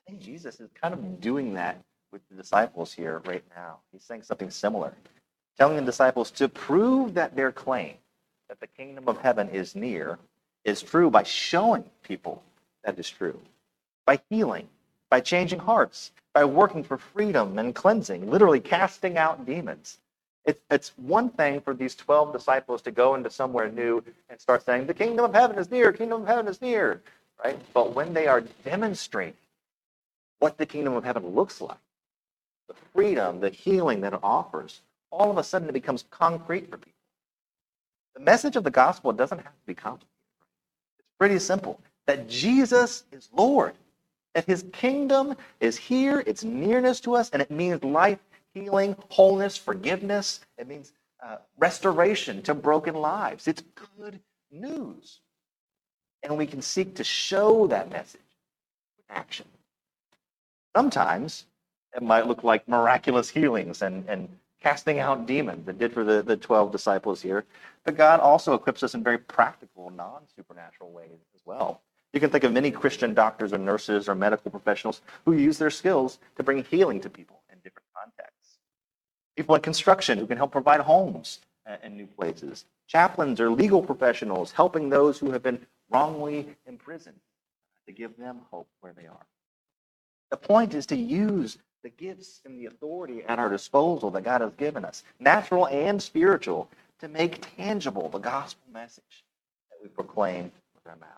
I 0.07 0.11
think 0.11 0.23
Jesus 0.23 0.61
is 0.61 0.71
kind 0.81 0.95
of 0.95 1.21
doing 1.21 1.55
that 1.55 1.81
with 2.13 2.23
the 2.31 2.37
disciples 2.37 2.93
here 2.93 3.23
right 3.27 3.45
now. 3.57 3.79
He's 3.93 4.05
saying 4.05 4.25
something 4.25 4.51
similar, 4.51 4.95
telling 5.59 5.77
the 5.77 5.83
disciples 5.83 6.31
to 6.33 6.49
prove 6.49 7.15
that 7.15 7.37
their 7.37 7.53
claim 7.53 7.95
that 8.49 8.61
the 8.61 8.67
kingdom 8.67 9.09
of 9.09 9.19
heaven 9.19 9.49
is 9.51 9.75
near 9.77 10.19
is 10.65 10.83
true 10.83 11.11
by 11.11 11.23
showing 11.25 11.85
people 12.03 12.43
that 12.85 12.99
is 12.99 13.09
true, 13.11 13.41
by 14.07 14.21
healing, 14.31 14.69
by 15.11 15.21
changing 15.21 15.61
hearts, 15.61 16.13
by 16.35 16.45
working 16.45 16.85
for 16.85 16.99
freedom 16.99 17.59
and 17.59 17.75
cleansing, 17.75 18.31
literally 18.31 18.61
casting 18.61 19.19
out 19.19 19.47
demons. 19.47 19.99
It's, 20.47 20.61
it's 20.71 20.93
one 20.99 21.31
thing 21.31 21.61
for 21.63 21.75
these 21.75 21.95
12 21.95 22.33
disciples 22.33 22.83
to 22.83 22.91
go 22.91 23.15
into 23.15 23.31
somewhere 23.31 23.71
new 23.71 24.05
and 24.31 24.41
start 24.41 24.65
saying, 24.67 24.87
the 24.87 24.95
kingdom 24.95 25.25
of 25.25 25.35
heaven 25.35 25.59
is 25.59 25.71
near, 25.71 25.93
kingdom 25.93 26.23
of 26.23 26.29
heaven 26.29 26.49
is 26.49 26.63
near, 26.63 27.03
right? 27.43 27.59
But 27.75 27.95
when 27.95 28.15
they 28.15 28.27
are 28.27 28.43
demonstrating 28.65 29.35
what 30.41 30.59
the 30.59 30.67
kingdom 30.67 30.95
of 30.95 31.05
heaven 31.05 31.27
looks 31.29 31.61
like, 31.61 31.79
the 32.69 32.75
freedom, 32.95 33.41
the 33.41 33.51
healing 33.51 34.03
that 34.03 34.15
it 34.15 34.21
offers, 34.23 34.81
all 35.13 35.31
of 35.31 35.39
a 35.39 35.45
sudden 35.45 35.69
it 35.69 35.73
becomes 35.73 36.05
concrete 36.11 36.71
for 36.71 36.79
people. 36.79 36.93
The 38.17 38.23
message 38.23 38.57
of 38.57 38.65
the 38.65 38.71
gospel 38.73 39.13
doesn't 39.13 39.39
have 39.39 39.47
to 39.55 39.67
be 39.67 39.75
complicated. 39.75 40.09
It's 41.01 41.09
pretty 41.19 41.39
simple. 41.41 41.81
that 42.07 42.29
Jesus 42.29 43.05
is 43.13 43.29
Lord, 43.35 43.75
that 44.35 44.47
his 44.47 44.65
kingdom 44.73 45.37
is 45.61 45.77
here, 45.77 46.25
it's 46.27 46.45
nearness 46.45 47.01
to 47.03 47.17
us, 47.17 47.31
and 47.31 47.43
it 47.43 47.51
means 47.51 47.85
life, 47.85 48.19
healing, 48.55 48.97
wholeness, 49.11 49.57
forgiveness. 49.57 50.41
It 50.59 50.69
means 50.69 50.93
uh, 51.25 51.37
restoration 51.59 52.43
to 52.43 52.55
broken 52.55 52.95
lives. 52.97 53.49
It's 53.49 53.63
good 54.01 54.21
news. 54.53 55.21
And 56.25 56.37
we 56.37 56.47
can 56.47 56.63
seek 56.63 56.95
to 56.97 57.05
show 57.05 57.67
that 57.69 57.91
message 57.91 58.21
with 58.97 59.17
action. 59.17 59.47
Sometimes 60.75 61.45
it 61.95 62.03
might 62.03 62.27
look 62.27 62.43
like 62.43 62.67
miraculous 62.67 63.29
healings 63.31 63.83
and, 63.83 64.05
and 64.09 64.29
casting 64.61 64.99
out 64.99 65.27
demons 65.27 65.67
that 65.67 65.79
did 65.79 65.93
for 65.93 66.03
the, 66.03 66.23
the 66.23 66.37
12 66.37 66.73
disciples 66.73 67.21
here. 67.21 67.45
But 67.85 67.97
God 67.97 68.19
also 68.19 68.55
equips 68.55 68.83
us 68.83 68.95
in 68.95 69.05
very 69.05 69.19
practical, 69.19 69.91
non 69.91 70.23
supernatural 70.35 70.91
ways 70.91 71.21
as 71.35 71.43
well. 71.45 71.83
You 72.15 72.21
can 72.21 72.31
think 72.31 72.45
of 72.45 72.53
many 72.53 72.71
Christian 72.71 73.13
doctors 73.13 73.53
or 73.53 73.59
nurses 73.59 74.09
or 74.09 74.15
medical 74.15 74.51
professionals 74.51 75.03
who 75.25 75.35
use 75.35 75.59
their 75.59 75.71
skills 75.71 76.19
to 76.37 76.43
bring 76.43 76.65
healing 76.65 77.01
to 77.03 77.11
people 77.11 77.43
in 77.53 77.59
different 77.59 77.87
contexts. 77.95 78.59
People 79.37 79.55
in 79.57 79.61
construction 79.61 80.17
who 80.17 80.27
can 80.27 80.39
help 80.39 80.53
provide 80.53 80.81
homes 80.81 81.41
in 81.83 81.97
new 81.97 82.07
places. 82.07 82.65
Chaplains 82.87 83.41
or 83.41 83.51
legal 83.51 83.83
professionals 83.83 84.53
helping 84.53 84.89
those 84.89 85.19
who 85.19 85.31
have 85.33 85.43
been 85.43 85.67
wrongly 85.91 86.49
imprisoned 86.67 87.21
to 87.87 87.93
give 87.93 88.17
them 88.17 88.41
hope 88.51 88.69
where 88.81 88.93
they 88.93 89.07
are. 89.07 89.27
The 90.31 90.37
point 90.37 90.75
is 90.75 90.87
to 90.87 90.97
use 90.97 91.59
the 91.83 91.91
gifts 91.91 92.41
and 92.45 92.59
the 92.59 92.67
authority 92.67 93.23
at 93.25 93.39
our 93.39 93.51
disposal 93.51 94.11
that 94.13 94.25
God 94.25 94.41
has 94.41 94.53
given 94.55 94.85
us, 94.85 95.05
natural 95.21 95.69
and 95.69 96.03
spiritual, 96.03 96.69
to 97.01 97.09
make 97.09 97.47
tangible 97.57 98.09
the 98.09 98.19
gospel 98.19 98.65
message 98.73 99.25
that 99.71 99.77
we 99.83 99.89
proclaim 99.89 100.51
with 100.75 100.87
our 100.87 100.97
mouths. 100.97 101.11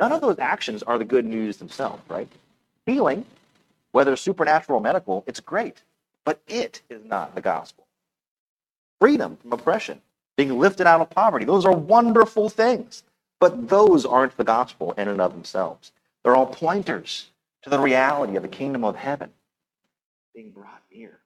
None 0.00 0.12
of 0.12 0.20
those 0.20 0.38
actions 0.38 0.82
are 0.82 0.98
the 0.98 1.04
good 1.04 1.24
news 1.24 1.56
themselves, 1.56 2.02
right? 2.08 2.28
Healing, 2.86 3.24
whether 3.92 4.16
supernatural 4.16 4.78
or 4.78 4.82
medical, 4.82 5.24
it's 5.26 5.40
great, 5.40 5.82
but 6.24 6.40
it 6.46 6.82
is 6.88 7.04
not 7.04 7.34
the 7.34 7.40
gospel. 7.40 7.86
Freedom 9.00 9.36
from 9.36 9.52
oppression, 9.52 10.00
being 10.46 10.58
lifted 10.60 10.86
out 10.86 11.00
of 11.02 11.10
poverty, 11.10 11.44
those 11.46 11.66
are 11.66 11.72
wonderful 11.74 12.50
things, 12.50 13.04
but 13.40 13.68
those 13.68 14.06
aren't 14.06 14.36
the 14.36 14.44
gospel 14.44 14.92
in 14.98 15.08
and 15.08 15.20
of 15.20 15.32
themselves. 15.32 15.92
They're 16.24 16.36
all 16.36 16.46
pointers 16.46 17.30
to 17.62 17.70
the 17.70 17.80
reality 17.80 18.36
of 18.36 18.42
the 18.42 18.48
kingdom 18.48 18.84
of 18.84 18.96
heaven 18.96 19.30
being 20.34 20.50
brought 20.50 20.82
near, 20.92 21.18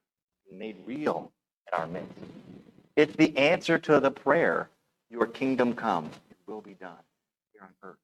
made 0.51 0.77
real 0.85 1.31
in 1.73 1.79
our 1.79 1.87
midst. 1.87 2.09
It's 2.95 3.15
the 3.15 3.37
answer 3.37 3.77
to 3.79 3.99
the 3.99 4.11
prayer, 4.11 4.69
Your 5.11 5.27
kingdom 5.27 5.73
come, 5.75 6.09
it 6.31 6.37
will 6.47 6.61
be 6.61 6.75
done 6.75 6.97
here 7.53 7.63
on 7.63 7.69
earth. 7.83 7.97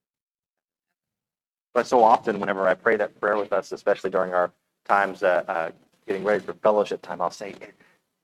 But 1.74 1.88
so 1.88 2.04
often, 2.04 2.40
whenever 2.40 2.68
I 2.68 2.76
pray 2.76 2.98
that 2.98 3.20
prayer 3.20 3.38
with 3.38 3.54
us, 3.54 3.72
especially 3.72 4.12
during 4.12 4.34
our 4.34 4.52
times 4.86 5.24
uh, 5.24 5.44
uh, 5.48 5.72
getting 6.08 6.24
ready 6.24 6.44
for 6.44 6.54
fellowship 6.56 7.02
time, 7.02 7.22
I'll 7.22 7.32
say, 7.32 7.56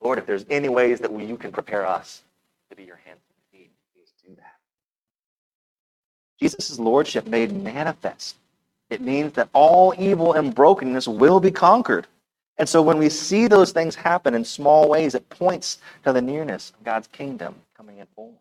Lord, 0.02 0.20
if 0.20 0.26
there's 0.28 0.46
any 0.50 0.70
ways 0.70 1.00
that 1.02 1.12
we, 1.14 1.26
you 1.26 1.38
can 1.38 1.52
prepare 1.52 1.86
us 1.88 2.24
to 2.70 2.76
be 2.76 2.84
your 2.84 3.00
hands 3.06 3.22
and 3.30 3.60
feet, 3.60 3.72
please 3.94 4.12
do 4.26 4.36
that. 4.36 4.56
Jesus' 6.40 6.80
lordship 6.80 7.28
made 7.28 7.52
manifest 7.52 8.36
it 8.90 9.02
means 9.02 9.34
that 9.34 9.50
all 9.54 9.94
evil 9.98 10.34
and 10.34 10.54
brokenness 10.54 11.08
will 11.08 11.40
be 11.40 11.52
conquered. 11.52 12.08
And 12.58 12.68
so 12.68 12.82
when 12.82 12.98
we 12.98 13.10
see 13.10 13.48
those 13.48 13.72
things 13.72 13.96
happen 13.96 14.34
in 14.34 14.44
small 14.44 14.90
ways, 14.90 15.16
it 15.16 15.30
points 15.30 15.78
to 16.04 16.12
the 16.12 16.22
nearness 16.22 16.72
of 16.78 16.84
God's 16.84 17.08
kingdom 17.08 17.56
coming 17.78 18.00
in 18.00 18.08
fullness. 18.16 18.40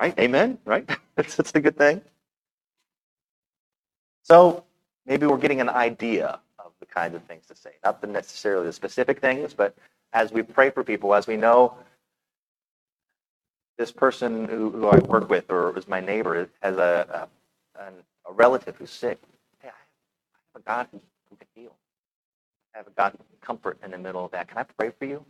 Right? 0.00 0.18
Amen? 0.18 0.58
Right? 0.64 0.88
that's, 1.16 1.36
that's 1.36 1.54
a 1.54 1.60
good 1.60 1.76
thing. 1.76 2.00
So 4.22 4.64
maybe 5.06 5.26
we're 5.26 5.36
getting 5.36 5.60
an 5.60 5.68
idea 5.68 6.40
of 6.58 6.72
the 6.78 6.86
kinds 6.86 7.16
of 7.16 7.22
things 7.24 7.46
to 7.46 7.56
say. 7.56 7.72
Not 7.84 8.02
necessarily 8.08 8.66
the 8.66 8.72
specific 8.72 9.20
things, 9.20 9.52
but 9.52 9.74
as 10.12 10.32
we 10.32 10.42
pray 10.42 10.70
for 10.70 10.84
people, 10.84 11.14
as 11.14 11.26
we 11.26 11.36
know 11.36 11.74
this 13.80 13.90
person 13.90 14.46
who, 14.46 14.70
who 14.70 14.88
I 14.88 14.98
work 14.98 15.30
with 15.30 15.50
or 15.50 15.76
is 15.78 15.88
my 15.88 16.00
neighbor 16.00 16.50
has 16.62 16.76
a, 16.76 17.28
a 17.78 17.82
a 18.28 18.32
relative 18.32 18.76
who's 18.76 18.90
sick, 18.90 19.18
hey, 19.60 19.68
I 19.68 19.72
have 20.54 20.62
a 20.62 20.66
God 20.66 20.88
who, 20.92 21.00
who 21.30 21.36
can 21.36 21.48
heal. 21.54 21.72
I 22.74 22.78
have 22.78 22.86
a 22.86 22.90
God 22.90 23.14
comfort 23.40 23.78
in 23.82 23.90
the 23.90 23.98
middle 23.98 24.24
of 24.24 24.30
that. 24.32 24.48
Can 24.48 24.58
I 24.58 24.64
pray 24.64 24.92
for 24.98 25.06
you? 25.06 25.24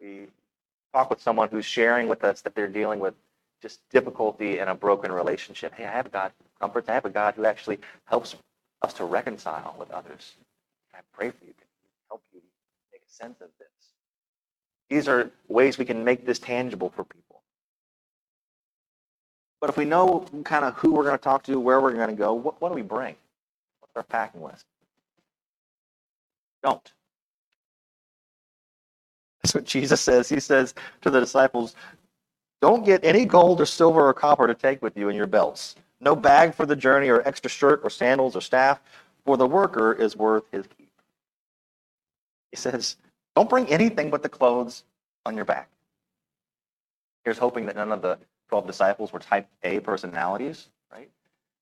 We 0.00 0.28
talk 0.94 1.10
with 1.10 1.20
someone 1.20 1.50
who's 1.50 1.66
sharing 1.66 2.08
with 2.08 2.24
us 2.24 2.40
that 2.42 2.54
they're 2.54 2.68
dealing 2.68 2.98
with 3.00 3.14
just 3.62 3.80
difficulty 3.90 4.58
in 4.58 4.68
a 4.68 4.74
broken 4.74 5.12
relationship. 5.12 5.74
Hey, 5.74 5.84
I 5.84 5.92
have 5.92 6.06
a 6.06 6.10
God 6.10 6.32
who 6.38 6.44
comforts. 6.60 6.88
I 6.88 6.94
have 6.94 7.04
a 7.04 7.10
God 7.10 7.34
who 7.34 7.44
actually 7.44 7.78
helps 8.06 8.36
us 8.82 8.94
to 8.94 9.04
reconcile 9.04 9.76
with 9.78 9.90
others. 9.90 10.34
Can 10.92 11.00
I 11.00 11.16
pray 11.16 11.30
for 11.30 11.44
you? 11.44 11.52
Can 11.52 11.66
help 12.08 12.22
you 12.32 12.40
make 12.92 13.02
sense 13.06 13.40
of 13.42 13.48
this? 13.58 13.68
These 14.90 15.08
are 15.08 15.30
ways 15.48 15.78
we 15.78 15.84
can 15.84 16.04
make 16.04 16.26
this 16.26 16.38
tangible 16.38 16.90
for 16.90 17.04
people. 17.04 17.42
But 19.60 19.70
if 19.70 19.76
we 19.76 19.84
know 19.84 20.26
kind 20.44 20.64
of 20.64 20.74
who 20.76 20.92
we're 20.92 21.04
going 21.04 21.18
to 21.18 21.22
talk 21.22 21.42
to, 21.44 21.58
where 21.60 21.80
we're 21.80 21.92
going 21.94 22.10
to 22.10 22.16
go, 22.16 22.34
what, 22.34 22.60
what 22.60 22.68
do 22.70 22.74
we 22.74 22.82
bring? 22.82 23.16
What's 23.80 23.96
our 23.96 24.02
packing 24.04 24.42
list? 24.42 24.64
Don't. 26.62 26.92
That's 29.42 29.54
what 29.54 29.64
Jesus 29.64 30.00
says. 30.00 30.28
He 30.28 30.40
says 30.40 30.74
to 31.02 31.10
the 31.10 31.20
disciples, 31.20 31.74
Don't 32.60 32.84
get 32.84 33.04
any 33.04 33.24
gold 33.24 33.60
or 33.60 33.66
silver 33.66 34.08
or 34.08 34.14
copper 34.14 34.46
to 34.46 34.54
take 34.54 34.82
with 34.82 34.96
you 34.96 35.08
in 35.08 35.16
your 35.16 35.28
belts. 35.28 35.76
No 36.00 36.16
bag 36.16 36.54
for 36.54 36.66
the 36.66 36.76
journey 36.76 37.08
or 37.08 37.26
extra 37.26 37.50
shirt 37.50 37.80
or 37.84 37.90
sandals 37.90 38.36
or 38.36 38.40
staff, 38.40 38.80
for 39.24 39.36
the 39.36 39.46
worker 39.46 39.92
is 39.92 40.16
worth 40.16 40.44
his 40.52 40.66
keep. 40.78 40.90
He 42.52 42.56
says, 42.56 42.96
Don't 43.38 43.48
bring 43.48 43.68
anything 43.68 44.10
but 44.10 44.24
the 44.24 44.28
clothes 44.28 44.82
on 45.24 45.36
your 45.36 45.44
back. 45.44 45.68
Here's 47.22 47.38
hoping 47.38 47.66
that 47.66 47.76
none 47.76 47.92
of 47.92 48.02
the 48.02 48.18
12 48.48 48.66
disciples 48.66 49.12
were 49.12 49.20
type 49.20 49.46
A 49.62 49.78
personalities, 49.78 50.66
right? 50.90 51.08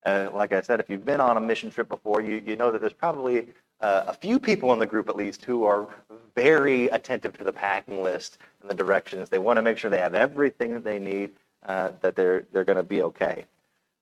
Uh, 0.07 0.31
like 0.33 0.55
I 0.55 0.63
said, 0.63 0.81
if 0.81 0.89
you've 0.89 1.05
been 1.05 1.21
on 1.21 1.37
a 1.37 1.41
mission 1.41 1.71
trip 1.71 1.91
before, 1.91 2.23
you, 2.23 2.43
you 2.47 2.57
know 2.57 2.71
that 2.71 2.81
there's 2.81 2.95
probably 2.95 3.49
uh, 3.83 4.05
a 4.07 4.15
few 4.15 4.41
people 4.41 4.73
in 4.73 4.79
the 4.79 4.87
group 4.87 5.11
at 5.11 5.17
least 5.17 5.45
who 5.45 5.65
are 5.65 5.87
very 6.35 6.89
attentive 6.89 7.37
to 7.37 7.45
the 7.45 7.53
packing 7.53 8.03
list 8.03 8.39
and 8.63 8.71
the 8.71 8.75
directions. 8.75 9.29
They 9.29 9.39
want 9.39 9.59
to 9.59 9.63
make 9.63 9.77
sure 9.77 9.91
they 9.91 9.99
have 9.99 10.15
everything 10.15 10.73
that 10.73 10.83
they 10.83 10.99
need, 10.99 11.33
uh, 11.67 11.91
that 12.01 12.17
they're, 12.17 12.47
they're 12.55 12.65
going 12.65 12.77
to 12.77 12.83
be 12.83 13.03
okay. 13.03 13.45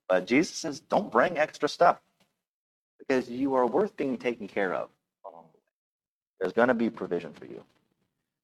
But 0.08 0.28
Jesus 0.28 0.54
says, 0.58 0.78
don't 0.78 1.10
bring 1.10 1.38
extra 1.38 1.68
stuff 1.68 2.00
because 3.00 3.28
you 3.28 3.54
are 3.54 3.66
worth 3.66 3.96
being 3.96 4.16
taken 4.16 4.46
care 4.46 4.72
of. 4.74 4.90
There's 6.44 6.52
going 6.52 6.68
to 6.68 6.74
be 6.74 6.90
provision 6.90 7.32
for 7.32 7.46
you. 7.46 7.64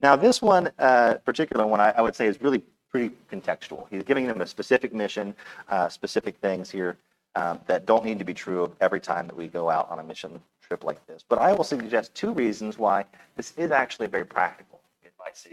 Now, 0.01 0.17
this 0.17 0.41
one, 0.41 0.71
uh, 0.79 1.17
particular 1.23 1.67
one, 1.67 1.81
I, 1.81 1.91
I 1.91 2.01
would 2.01 2.17
say 2.17 2.27
is 2.29 2.41
really 2.41 2.63
pretty 2.91 3.15
contextual. 3.31 3.87
He's 3.91 4.05
giving 4.05 4.27
them 4.27 4.41
a 4.41 4.47
specific 4.47 4.95
mission, 4.95 5.35
uh, 5.69 5.91
specific 5.91 6.39
things 6.39 6.71
here 6.71 6.97
um, 7.35 7.61
that 7.67 7.85
don't 7.85 8.03
need 8.03 8.19
to 8.19 8.25
be 8.25 8.33
true 8.33 8.75
every 8.81 9.01
time 9.01 9.27
that 9.27 9.37
we 9.37 9.49
go 9.49 9.69
out 9.69 9.91
on 9.91 9.99
a 9.99 10.03
mission 10.03 10.41
trip 10.63 10.83
like 10.83 11.07
this. 11.07 11.23
But 11.29 11.41
I 11.41 11.53
will 11.53 11.63
suggest 11.63 12.15
two 12.15 12.33
reasons 12.33 12.79
why 12.79 13.05
this 13.37 13.53
is 13.59 13.71
actually 13.71 14.07
very 14.07 14.25
practical 14.25 14.81
advice. 15.05 15.47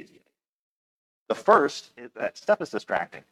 The 1.28 1.36
first 1.36 1.92
is 1.98 2.12
that 2.16 2.38
stuff 2.38 2.62
is 2.62 2.70
distracting. 2.70 3.24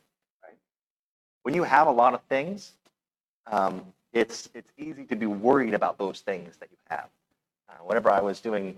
When 1.43 1.55
you 1.55 1.63
have 1.63 1.87
a 1.87 1.91
lot 1.91 2.13
of 2.13 2.21
things, 2.23 2.73
um, 3.47 3.81
it's 4.11 4.49
it's 4.53 4.73
easy 4.77 5.05
to 5.05 5.15
be 5.15 5.25
worried 5.25 5.73
about 5.73 5.97
those 5.97 6.19
things 6.19 6.57
that 6.57 6.67
you 6.69 6.77
have. 6.89 7.07
Uh, 7.69 7.83
whenever 7.83 8.11
I 8.11 8.21
was 8.21 8.41
doing 8.41 8.77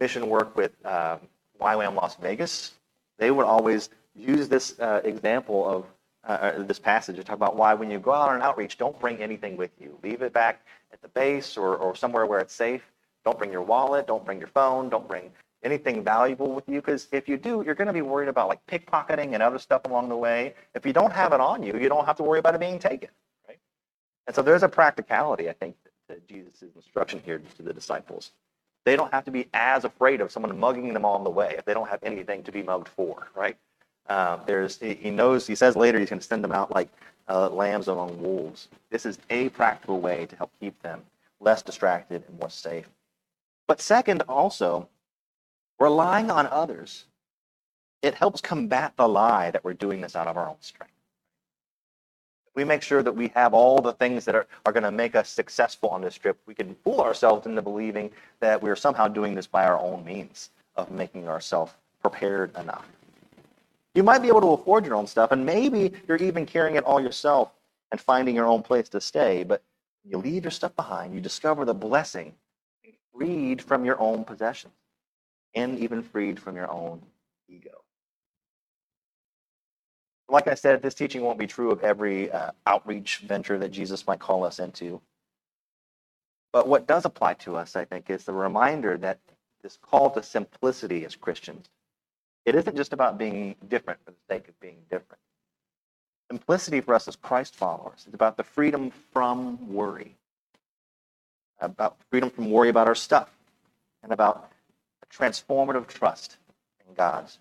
mission 0.00 0.28
work 0.28 0.56
with 0.56 0.72
uh, 0.84 1.18
YWAM 1.60 1.94
Las 1.94 2.16
Vegas, 2.16 2.72
they 3.18 3.30
would 3.30 3.46
always 3.46 3.90
use 4.16 4.48
this 4.48 4.78
uh, 4.80 5.00
example 5.04 5.68
of 5.68 5.86
uh, 6.26 6.32
uh, 6.32 6.62
this 6.64 6.78
passage 6.78 7.16
to 7.16 7.24
talk 7.24 7.36
about 7.36 7.56
why 7.56 7.74
when 7.74 7.90
you 7.90 7.98
go 7.98 8.12
out 8.12 8.28
on 8.28 8.36
an 8.36 8.42
outreach, 8.42 8.76
don't 8.76 8.98
bring 8.98 9.22
anything 9.22 9.56
with 9.56 9.70
you. 9.80 9.98
Leave 10.02 10.22
it 10.22 10.32
back 10.32 10.66
at 10.92 11.00
the 11.00 11.08
base 11.08 11.56
or, 11.56 11.76
or 11.76 11.94
somewhere 11.94 12.26
where 12.26 12.40
it's 12.40 12.54
safe. 12.54 12.82
Don't 13.24 13.38
bring 13.38 13.52
your 13.52 13.62
wallet. 13.62 14.06
Don't 14.06 14.24
bring 14.24 14.38
your 14.38 14.48
phone. 14.48 14.88
Don't 14.88 15.06
bring 15.06 15.30
anything 15.62 16.02
valuable 16.02 16.52
with 16.52 16.68
you 16.68 16.76
because 16.80 17.08
if 17.12 17.28
you 17.28 17.36
do, 17.36 17.62
you're 17.64 17.74
going 17.74 17.86
to 17.86 17.92
be 17.92 18.02
worried 18.02 18.28
about 18.28 18.48
like 18.48 18.64
pickpocketing 18.66 19.34
and 19.34 19.42
other 19.42 19.58
stuff 19.58 19.82
along 19.84 20.08
the 20.08 20.16
way. 20.16 20.54
If 20.74 20.86
you 20.86 20.92
don't 20.92 21.12
have 21.12 21.32
it 21.32 21.40
on 21.40 21.62
you, 21.62 21.78
you 21.78 21.88
don't 21.88 22.06
have 22.06 22.16
to 22.16 22.22
worry 22.22 22.38
about 22.38 22.54
it 22.54 22.60
being 22.60 22.78
taken, 22.78 23.10
right? 23.48 23.58
And 24.26 24.34
so 24.34 24.42
there's 24.42 24.62
a 24.62 24.68
practicality, 24.68 25.48
I 25.48 25.52
think, 25.52 25.76
to 26.08 26.16
Jesus' 26.28 26.64
instruction 26.74 27.20
here 27.24 27.40
to 27.56 27.62
the 27.62 27.72
disciples. 27.72 28.32
They 28.84 28.96
don't 28.96 29.12
have 29.12 29.24
to 29.26 29.30
be 29.30 29.48
as 29.52 29.84
afraid 29.84 30.20
of 30.20 30.32
someone 30.32 30.58
mugging 30.58 30.92
them 30.94 31.04
on 31.04 31.24
the 31.24 31.30
way 31.30 31.54
if 31.58 31.64
they 31.64 31.74
don't 31.74 31.88
have 31.88 32.02
anything 32.02 32.42
to 32.44 32.52
be 32.52 32.62
mugged 32.62 32.88
for, 32.88 33.28
right? 33.34 33.56
Uh, 34.08 34.38
there's 34.46 34.78
he 34.78 35.10
knows 35.10 35.46
he 35.46 35.54
says 35.54 35.76
later 35.76 35.98
he's 35.98 36.10
going 36.10 36.20
to 36.20 36.26
send 36.26 36.42
them 36.42 36.52
out 36.52 36.72
like 36.72 36.88
uh, 37.28 37.48
lambs 37.50 37.88
among 37.88 38.20
wolves. 38.20 38.68
This 38.90 39.06
is 39.06 39.18
a 39.28 39.50
practical 39.50 40.00
way 40.00 40.26
to 40.26 40.36
help 40.36 40.50
keep 40.60 40.80
them 40.82 41.02
less 41.40 41.62
distracted 41.62 42.24
and 42.28 42.38
more 42.40 42.50
safe. 42.50 42.88
But 43.68 43.80
second, 43.80 44.22
also 44.22 44.88
relying 45.78 46.30
on 46.30 46.46
others. 46.46 47.04
It 48.02 48.14
helps 48.14 48.40
combat 48.40 48.94
the 48.96 49.08
lie 49.08 49.50
that 49.50 49.62
we're 49.62 49.74
doing 49.74 50.00
this 50.00 50.16
out 50.16 50.26
of 50.26 50.36
our 50.36 50.48
own 50.48 50.56
strength. 50.60 50.89
We 52.54 52.64
make 52.64 52.82
sure 52.82 53.02
that 53.02 53.14
we 53.14 53.28
have 53.28 53.54
all 53.54 53.80
the 53.80 53.92
things 53.92 54.24
that 54.24 54.34
are, 54.34 54.46
are 54.66 54.72
going 54.72 54.82
to 54.82 54.90
make 54.90 55.14
us 55.14 55.28
successful 55.28 55.88
on 55.90 56.00
this 56.02 56.16
trip, 56.16 56.38
we 56.46 56.54
can 56.54 56.74
fool 56.84 57.00
ourselves 57.00 57.46
into 57.46 57.62
believing 57.62 58.10
that 58.40 58.60
we're 58.60 58.76
somehow 58.76 59.08
doing 59.08 59.34
this 59.34 59.46
by 59.46 59.64
our 59.64 59.78
own 59.78 60.04
means 60.04 60.50
of 60.76 60.90
making 60.90 61.28
ourselves 61.28 61.72
prepared 62.02 62.54
enough. 62.56 62.86
You 63.94 64.02
might 64.02 64.22
be 64.22 64.28
able 64.28 64.40
to 64.40 64.48
afford 64.48 64.84
your 64.86 64.94
own 64.94 65.06
stuff, 65.06 65.32
and 65.32 65.44
maybe 65.44 65.92
you're 66.06 66.16
even 66.16 66.46
carrying 66.46 66.76
it 66.76 66.84
all 66.84 67.00
yourself 67.00 67.50
and 67.90 68.00
finding 68.00 68.34
your 68.34 68.46
own 68.46 68.62
place 68.62 68.88
to 68.90 69.00
stay, 69.00 69.42
but 69.42 69.62
you 70.04 70.18
leave 70.18 70.44
your 70.44 70.50
stuff 70.50 70.74
behind, 70.76 71.14
you 71.14 71.20
discover 71.20 71.64
the 71.64 71.74
blessing, 71.74 72.34
freed 73.14 73.60
from 73.60 73.84
your 73.84 74.00
own 74.00 74.24
possessions, 74.24 74.72
and 75.54 75.78
even 75.78 76.02
freed 76.02 76.38
from 76.38 76.56
your 76.56 76.70
own 76.70 77.02
ego. 77.48 77.82
Like 80.30 80.46
I 80.48 80.54
said, 80.54 80.82
this 80.82 80.94
teaching 80.94 81.22
won't 81.22 81.38
be 81.38 81.46
true 81.46 81.72
of 81.72 81.82
every 81.82 82.30
uh, 82.30 82.52
outreach 82.66 83.18
venture 83.18 83.58
that 83.58 83.70
Jesus 83.72 84.06
might 84.06 84.20
call 84.20 84.44
us 84.44 84.60
into. 84.60 85.00
But 86.52 86.68
what 86.68 86.86
does 86.86 87.04
apply 87.04 87.34
to 87.34 87.56
us, 87.56 87.76
I 87.76 87.84
think, 87.84 88.10
is 88.10 88.24
the 88.24 88.32
reminder 88.32 88.96
that 88.98 89.18
this 89.62 89.78
call 89.82 90.10
to 90.10 90.22
simplicity 90.22 91.04
as 91.04 91.16
Christians, 91.16 91.66
it 92.44 92.54
isn't 92.54 92.76
just 92.76 92.92
about 92.92 93.18
being 93.18 93.56
different 93.68 94.00
for 94.04 94.12
the 94.12 94.34
sake 94.34 94.48
of 94.48 94.58
being 94.60 94.78
different. 94.90 95.20
Simplicity 96.30 96.80
for 96.80 96.94
us 96.94 97.08
as 97.08 97.16
Christ 97.16 97.56
followers 97.56 98.04
is 98.06 98.14
about 98.14 98.36
the 98.36 98.44
freedom 98.44 98.92
from 99.12 99.72
worry, 99.72 100.16
about 101.60 101.96
freedom 102.10 102.30
from 102.30 102.50
worry 102.50 102.68
about 102.68 102.88
our 102.88 102.94
stuff, 102.94 103.30
and 104.02 104.12
about 104.12 104.50
a 105.02 105.06
transformative 105.14 105.88
trust 105.88 106.36
in 106.88 106.94
God's. 106.94 107.38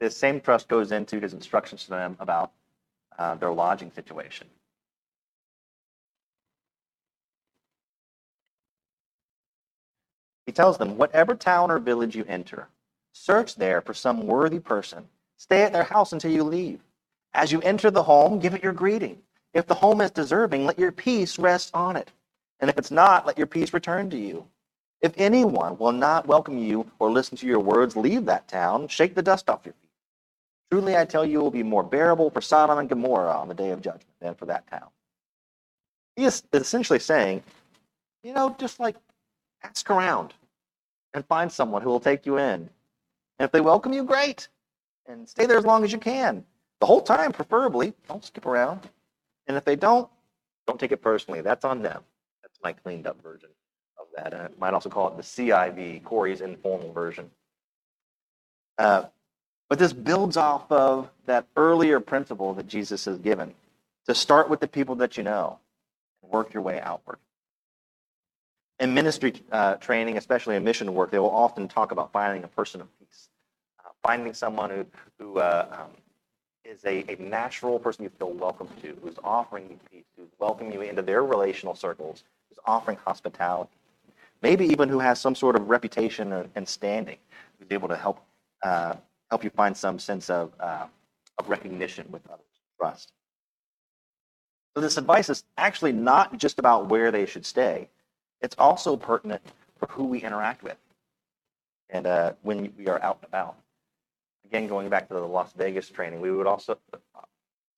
This 0.00 0.16
same 0.16 0.40
trust 0.40 0.68
goes 0.68 0.92
into 0.92 1.20
his 1.20 1.34
instructions 1.34 1.84
to 1.84 1.90
them 1.90 2.16
about 2.20 2.52
uh, 3.18 3.36
their 3.36 3.52
lodging 3.52 3.92
situation. 3.92 4.48
He 10.46 10.52
tells 10.52 10.78
them, 10.78 10.96
Whatever 10.98 11.34
town 11.34 11.70
or 11.70 11.78
village 11.78 12.16
you 12.16 12.24
enter, 12.28 12.68
search 13.12 13.56
there 13.56 13.80
for 13.80 13.94
some 13.94 14.26
worthy 14.26 14.60
person. 14.60 15.08
Stay 15.38 15.62
at 15.62 15.72
their 15.72 15.84
house 15.84 16.12
until 16.12 16.32
you 16.32 16.44
leave. 16.44 16.80
As 17.34 17.52
you 17.52 17.60
enter 17.62 17.90
the 17.90 18.02
home, 18.04 18.38
give 18.40 18.54
it 18.54 18.62
your 18.62 18.72
greeting. 18.72 19.18
If 19.54 19.66
the 19.66 19.74
home 19.74 20.00
is 20.00 20.10
deserving, 20.10 20.66
let 20.66 20.78
your 20.78 20.92
peace 20.92 21.38
rest 21.38 21.70
on 21.74 21.96
it. 21.96 22.12
And 22.60 22.70
if 22.70 22.78
it's 22.78 22.90
not, 22.92 23.26
let 23.26 23.38
your 23.38 23.46
peace 23.48 23.74
return 23.74 24.10
to 24.10 24.18
you. 24.18 24.46
If 25.02 25.14
anyone 25.18 25.78
will 25.78 25.92
not 25.92 26.26
welcome 26.28 26.58
you 26.58 26.90
or 27.00 27.10
listen 27.10 27.36
to 27.38 27.46
your 27.46 27.60
words, 27.60 27.96
leave 27.96 28.26
that 28.26 28.48
town, 28.48 28.88
shake 28.88 29.14
the 29.16 29.22
dust 29.22 29.50
off 29.50 29.62
your 29.64 29.74
feet. 29.74 29.89
Truly, 30.70 30.96
I 30.96 31.04
tell 31.04 31.26
you, 31.26 31.40
it 31.40 31.42
will 31.42 31.50
be 31.50 31.62
more 31.64 31.82
bearable 31.82 32.30
for 32.30 32.40
Sodom 32.40 32.78
and 32.78 32.88
Gomorrah 32.88 33.36
on 33.36 33.48
the 33.48 33.54
day 33.54 33.70
of 33.70 33.80
judgment 33.80 34.06
than 34.20 34.34
for 34.34 34.46
that 34.46 34.70
town. 34.70 34.88
He 36.16 36.24
is 36.24 36.42
essentially 36.52 36.98
saying, 37.00 37.42
you 38.22 38.32
know, 38.32 38.54
just 38.58 38.78
like 38.78 38.96
ask 39.64 39.88
around 39.90 40.34
and 41.12 41.24
find 41.26 41.50
someone 41.50 41.82
who 41.82 41.88
will 41.88 42.00
take 42.00 42.24
you 42.24 42.38
in. 42.38 42.68
And 43.38 43.46
if 43.46 43.52
they 43.52 43.60
welcome 43.60 43.92
you, 43.92 44.04
great. 44.04 44.48
And 45.08 45.28
stay 45.28 45.46
there 45.46 45.58
as 45.58 45.64
long 45.64 45.82
as 45.82 45.92
you 45.92 45.98
can. 45.98 46.44
The 46.80 46.86
whole 46.86 47.00
time, 47.02 47.32
preferably. 47.32 47.94
Don't 48.08 48.24
skip 48.24 48.46
around. 48.46 48.88
And 49.46 49.56
if 49.56 49.64
they 49.64 49.76
don't, 49.76 50.08
don't 50.66 50.78
take 50.78 50.92
it 50.92 51.02
personally. 51.02 51.40
That's 51.40 51.64
on 51.64 51.82
them. 51.82 52.02
That's 52.42 52.58
my 52.62 52.72
cleaned 52.72 53.06
up 53.06 53.20
version 53.22 53.48
of 53.98 54.06
that. 54.16 54.32
And 54.32 54.42
I 54.42 54.48
might 54.58 54.74
also 54.74 54.88
call 54.88 55.08
it 55.08 55.16
the 55.16 55.22
CIV, 55.22 56.04
Corey's 56.04 56.42
informal 56.42 56.92
version. 56.92 57.30
Uh, 58.78 59.04
but 59.70 59.80
this 59.80 59.94
builds 59.94 60.36
off 60.38 60.70
of 60.72 61.10
that 61.26 61.46
earlier 61.56 62.00
principle 62.00 62.54
that 62.54 62.68
Jesus 62.68 63.06
has 63.06 63.18
given 63.18 63.54
to 64.08 64.16
start 64.16 64.50
with 64.50 64.60
the 64.60 64.68
people 64.68 64.96
that 64.96 65.18
you 65.18 65.24
know 65.24 65.60
and 66.22 66.32
work 66.32 66.54
your 66.54 66.64
way 66.64 66.80
outward 66.82 67.18
in 68.80 68.94
ministry 68.94 69.34
uh, 69.52 69.76
training, 69.76 70.16
especially 70.18 70.56
in 70.56 70.64
mission 70.64 70.92
work, 70.94 71.12
they 71.12 71.18
will 71.20 71.30
often 71.30 71.68
talk 71.68 71.92
about 71.92 72.12
finding 72.12 72.44
a 72.44 72.48
person 72.48 72.80
of 72.82 72.88
peace, 73.00 73.28
uh, 73.84 73.90
finding 74.02 74.34
someone 74.34 74.70
who, 74.70 74.86
who 75.18 75.38
uh, 75.38 75.66
um, 75.72 75.90
is 76.64 76.84
a, 76.84 77.04
a 77.12 77.16
natural 77.22 77.78
person 77.78 78.04
you 78.04 78.10
feel 78.18 78.32
welcome 78.32 78.68
to, 78.82 78.96
who's 79.02 79.16
offering 79.24 79.68
you 79.70 79.80
peace, 79.92 80.04
who's 80.18 80.30
welcoming 80.40 80.72
you 80.72 80.82
into 80.82 81.02
their 81.02 81.24
relational 81.24 81.74
circles, 81.74 82.24
who's 82.48 82.58
offering 82.66 82.98
hospitality. 83.04 83.70
Maybe 84.42 84.66
even 84.66 84.88
who 84.88 85.00
has 85.00 85.20
some 85.20 85.34
sort 85.34 85.56
of 85.56 85.68
reputation 85.70 86.50
and 86.54 86.68
standing, 86.68 87.18
who's 87.58 87.68
able 87.70 87.88
to 87.88 87.96
help 87.96 88.22
uh, 88.62 88.94
help 89.30 89.44
you 89.44 89.50
find 89.50 89.76
some 89.76 89.98
sense 89.98 90.28
of, 90.28 90.52
uh, 90.60 90.86
of 91.38 91.48
recognition 91.48 92.06
with 92.10 92.26
others, 92.28 92.44
trust. 92.78 93.12
So 94.74 94.80
this 94.80 94.96
advice 94.96 95.28
is 95.28 95.44
actually 95.56 95.92
not 95.92 96.38
just 96.38 96.58
about 96.58 96.88
where 96.88 97.10
they 97.10 97.26
should 97.26 97.46
stay, 97.46 97.88
it's 98.40 98.56
also 98.58 98.96
pertinent 98.96 99.42
for 99.78 99.86
who 99.86 100.04
we 100.04 100.22
interact 100.22 100.62
with 100.62 100.76
and 101.90 102.06
uh, 102.06 102.32
when 102.42 102.72
we 102.78 102.86
are 102.88 103.02
out 103.02 103.18
and 103.22 103.28
about. 103.28 103.56
Again, 104.44 104.66
going 104.66 104.88
back 104.88 105.08
to 105.08 105.14
the 105.14 105.20
Las 105.20 105.52
Vegas 105.56 105.88
training, 105.88 106.20
we 106.20 106.30
would 106.30 106.46
also 106.46 106.78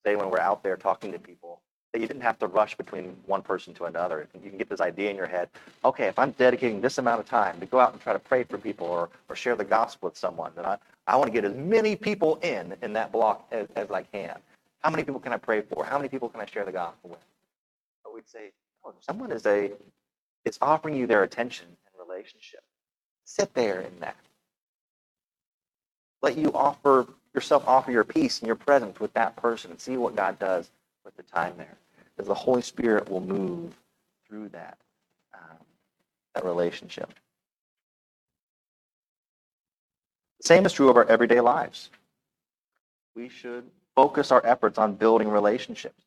say 0.04 0.16
when 0.16 0.30
we're 0.30 0.40
out 0.40 0.62
there 0.62 0.76
talking 0.76 1.12
to 1.12 1.18
people 1.18 1.60
that 1.92 2.00
you 2.00 2.07
didn't 2.09 2.22
have 2.22 2.38
to 2.40 2.48
rush 2.48 2.76
between 2.76 3.16
one 3.26 3.42
person 3.42 3.74
to 3.74 3.85
another. 3.87 4.28
You 4.42 4.50
can 4.50 4.59
get 4.59 4.68
this 4.70 4.81
idea 4.83 5.11
in 5.11 5.16
your 5.16 5.26
head 5.26 5.48
okay, 5.85 6.07
if 6.07 6.18
I'm 6.18 6.33
dedicating 6.33 6.81
this 6.81 6.98
amount 6.98 7.20
of 7.20 7.26
time 7.26 7.61
to 7.61 7.66
go 7.66 7.81
out 7.81 7.92
and 7.92 8.00
try 8.02 8.12
to 8.12 8.18
pray 8.18 8.44
for 8.44 8.59
people 8.59 8.87
or, 8.87 9.09
or 9.28 9.37
share 9.37 9.57
the 9.57 9.64
gospel 9.64 10.09
with 10.11 10.18
someone, 10.18 10.52
then 10.57 10.64
I, 10.66 10.78
I 11.07 11.16
want 11.16 11.28
to 11.28 11.33
get 11.33 11.44
as 11.44 11.57
many 11.57 11.96
people 11.96 12.37
in 12.42 12.74
in 12.83 12.92
that 12.94 13.12
block 13.12 13.46
as, 13.52 13.68
as 13.76 13.90
I 13.90 14.02
can. 14.02 14.38
How 14.81 14.90
many 14.90 15.05
people 15.05 15.20
can 15.20 15.33
I 15.33 15.38
pray 15.38 15.62
for? 15.62 15.85
How 15.85 15.98
many 15.98 16.09
people 16.09 16.28
can 16.28 16.40
I 16.40 16.46
share 16.46 16.64
the 16.64 16.72
gospel 16.72 17.11
with? 17.11 17.20
But 18.05 18.14
we'd 18.14 18.28
say, 18.28 18.52
oh, 18.85 18.94
someone 19.00 19.33
is 19.33 19.46
a 19.46 19.72
it's 20.44 20.59
offering 20.62 20.96
you 20.96 21.07
their 21.07 21.22
attention 21.24 21.66
and 21.68 22.09
relationship. 22.09 22.62
Sit 23.24 23.55
there 23.55 23.81
in 23.83 24.00
that. 24.00 24.16
Let 26.22 26.37
you 26.38 26.52
offer 26.55 27.07
yourself 27.35 27.64
offer 27.66 27.92
your 27.92 28.05
peace 28.05 28.40
and 28.40 28.46
your 28.46 28.57
presence 28.57 29.00
with 29.00 29.12
that 29.14 29.37
person 29.37 29.70
and 29.72 29.81
see 29.81 29.96
what 29.96 30.16
God 30.16 30.38
does 30.38 30.70
with 31.04 31.16
the 31.16 31.22
time 31.22 31.54
there. 31.56 31.76
Because 32.16 32.28
the 32.28 32.34
Holy 32.34 32.62
Spirit 32.62 33.08
will 33.08 33.20
move 33.20 33.74
through 34.28 34.48
that, 34.50 34.78
um, 35.34 35.58
that 36.34 36.44
relationship. 36.44 37.12
The 40.40 40.46
same 40.46 40.66
is 40.66 40.72
true 40.72 40.88
of 40.88 40.96
our 40.96 41.04
everyday 41.04 41.40
lives. 41.40 41.90
We 43.14 43.28
should 43.28 43.70
focus 43.94 44.32
our 44.32 44.44
efforts 44.44 44.78
on 44.78 44.94
building 44.94 45.28
relationships. 45.28 46.02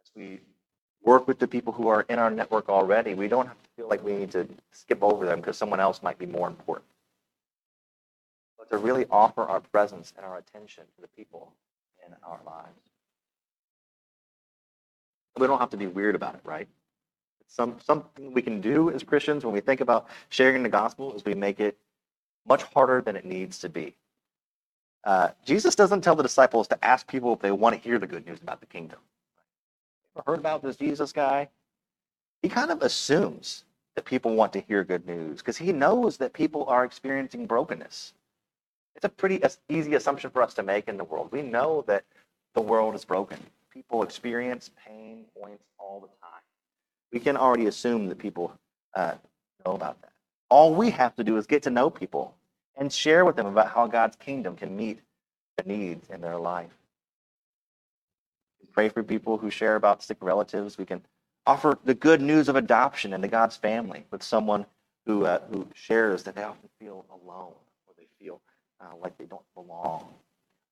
As 0.00 0.10
we 0.16 0.40
work 1.04 1.28
with 1.28 1.38
the 1.38 1.46
people 1.46 1.72
who 1.72 1.88
are 1.88 2.04
in 2.08 2.18
our 2.18 2.30
network 2.30 2.68
already. 2.68 3.14
We 3.14 3.28
don't 3.28 3.46
have 3.46 3.62
to 3.62 3.70
feel 3.76 3.88
like 3.88 4.02
we 4.02 4.14
need 4.14 4.30
to 4.32 4.48
skip 4.72 5.02
over 5.02 5.26
them 5.26 5.40
because 5.40 5.56
someone 5.56 5.80
else 5.80 6.02
might 6.02 6.18
be 6.18 6.26
more 6.26 6.48
important. 6.48 6.86
But 8.58 8.70
to 8.70 8.78
really 8.78 9.06
offer 9.10 9.42
our 9.42 9.60
presence 9.60 10.12
and 10.16 10.24
our 10.24 10.38
attention 10.38 10.84
to 10.96 11.02
the 11.02 11.08
people 11.08 11.52
in 12.06 12.14
our 12.24 12.40
lives. 12.46 12.93
We 15.38 15.46
don't 15.46 15.58
have 15.58 15.70
to 15.70 15.76
be 15.76 15.86
weird 15.86 16.14
about 16.14 16.34
it, 16.34 16.40
right? 16.44 16.68
Some, 17.48 17.76
something 17.84 18.32
we 18.32 18.42
can 18.42 18.60
do 18.60 18.90
as 18.90 19.02
Christians 19.02 19.44
when 19.44 19.54
we 19.54 19.60
think 19.60 19.80
about 19.80 20.08
sharing 20.28 20.62
the 20.62 20.68
gospel 20.68 21.14
is 21.14 21.24
we 21.24 21.34
make 21.34 21.60
it 21.60 21.76
much 22.46 22.62
harder 22.62 23.00
than 23.00 23.16
it 23.16 23.24
needs 23.24 23.58
to 23.60 23.68
be. 23.68 23.94
Uh, 25.04 25.28
Jesus 25.44 25.74
doesn't 25.74 26.00
tell 26.00 26.16
the 26.16 26.22
disciples 26.22 26.68
to 26.68 26.84
ask 26.84 27.06
people 27.06 27.32
if 27.32 27.40
they 27.40 27.50
want 27.50 27.74
to 27.74 27.80
hear 27.80 27.98
the 27.98 28.06
good 28.06 28.26
news 28.26 28.40
about 28.40 28.60
the 28.60 28.66
kingdom 28.66 28.98
heard 30.26 30.38
about 30.38 30.62
this 30.62 30.76
Jesus 30.76 31.12
guy? 31.12 31.48
He 32.42 32.48
kind 32.48 32.70
of 32.70 32.82
assumes 32.82 33.64
that 33.94 34.04
people 34.04 34.34
want 34.34 34.52
to 34.52 34.60
hear 34.60 34.84
good 34.84 35.06
news 35.06 35.38
because 35.38 35.56
he 35.56 35.72
knows 35.72 36.16
that 36.18 36.32
people 36.32 36.64
are 36.66 36.84
experiencing 36.84 37.46
brokenness. 37.46 38.12
It's 38.96 39.04
a 39.04 39.08
pretty 39.08 39.42
easy 39.68 39.94
assumption 39.94 40.30
for 40.30 40.42
us 40.42 40.54
to 40.54 40.62
make 40.62 40.88
in 40.88 40.96
the 40.96 41.04
world. 41.04 41.30
We 41.32 41.42
know 41.42 41.84
that 41.86 42.04
the 42.54 42.60
world 42.60 42.94
is 42.94 43.04
broken. 43.04 43.38
People 43.74 44.04
experience 44.04 44.70
pain 44.86 45.26
points 45.38 45.64
all 45.78 46.00
the 46.00 46.06
time. 46.06 46.42
We 47.12 47.20
can 47.20 47.36
already 47.36 47.66
assume 47.66 48.08
that 48.08 48.18
people 48.18 48.52
uh, 48.94 49.14
know 49.66 49.72
about 49.74 50.00
that. 50.02 50.12
All 50.48 50.74
we 50.74 50.90
have 50.90 51.14
to 51.16 51.24
do 51.24 51.36
is 51.36 51.46
get 51.46 51.64
to 51.64 51.70
know 51.70 51.90
people 51.90 52.34
and 52.76 52.92
share 52.92 53.24
with 53.24 53.36
them 53.36 53.46
about 53.46 53.68
how 53.68 53.86
God's 53.88 54.16
kingdom 54.16 54.56
can 54.56 54.76
meet 54.76 55.00
the 55.56 55.64
needs 55.64 56.08
in 56.10 56.20
their 56.20 56.38
life 56.38 56.70
pray 58.74 58.88
for 58.88 59.02
people 59.02 59.38
who 59.38 59.50
share 59.50 59.76
about 59.76 60.02
sick 60.02 60.18
relatives. 60.20 60.76
We 60.76 60.84
can 60.84 61.00
offer 61.46 61.78
the 61.84 61.94
good 61.94 62.20
news 62.20 62.48
of 62.48 62.56
adoption 62.56 63.14
into 63.14 63.28
God's 63.28 63.56
family 63.56 64.04
with 64.10 64.22
someone 64.22 64.66
who, 65.06 65.24
uh, 65.24 65.40
who 65.50 65.68
shares 65.74 66.24
that 66.24 66.34
they 66.34 66.42
often 66.42 66.68
feel 66.80 67.06
alone 67.10 67.54
or 67.86 67.94
they 67.96 68.08
feel 68.18 68.40
uh, 68.80 68.96
like 69.00 69.16
they 69.16 69.26
don't 69.26 69.44
belong. 69.54 70.06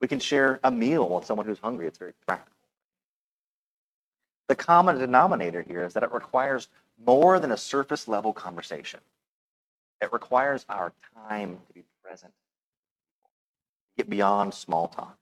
We 0.01 0.07
can 0.07 0.19
share 0.19 0.59
a 0.63 0.71
meal 0.71 1.07
with 1.07 1.25
someone 1.25 1.45
who's 1.45 1.59
hungry. 1.59 1.87
It's 1.87 1.97
very 1.97 2.13
practical. 2.27 2.52
The 4.47 4.55
common 4.55 4.97
denominator 4.97 5.61
here 5.61 5.83
is 5.83 5.93
that 5.93 6.03
it 6.03 6.11
requires 6.11 6.67
more 7.03 7.39
than 7.39 7.51
a 7.51 7.57
surface 7.57 8.07
level 8.07 8.33
conversation. 8.33 8.99
It 10.01 10.11
requires 10.11 10.65
our 10.69 10.93
time 11.29 11.59
to 11.67 11.73
be 11.73 11.83
present, 12.03 12.33
get 13.97 14.09
beyond 14.09 14.53
small 14.53 14.87
talk. 14.89 15.17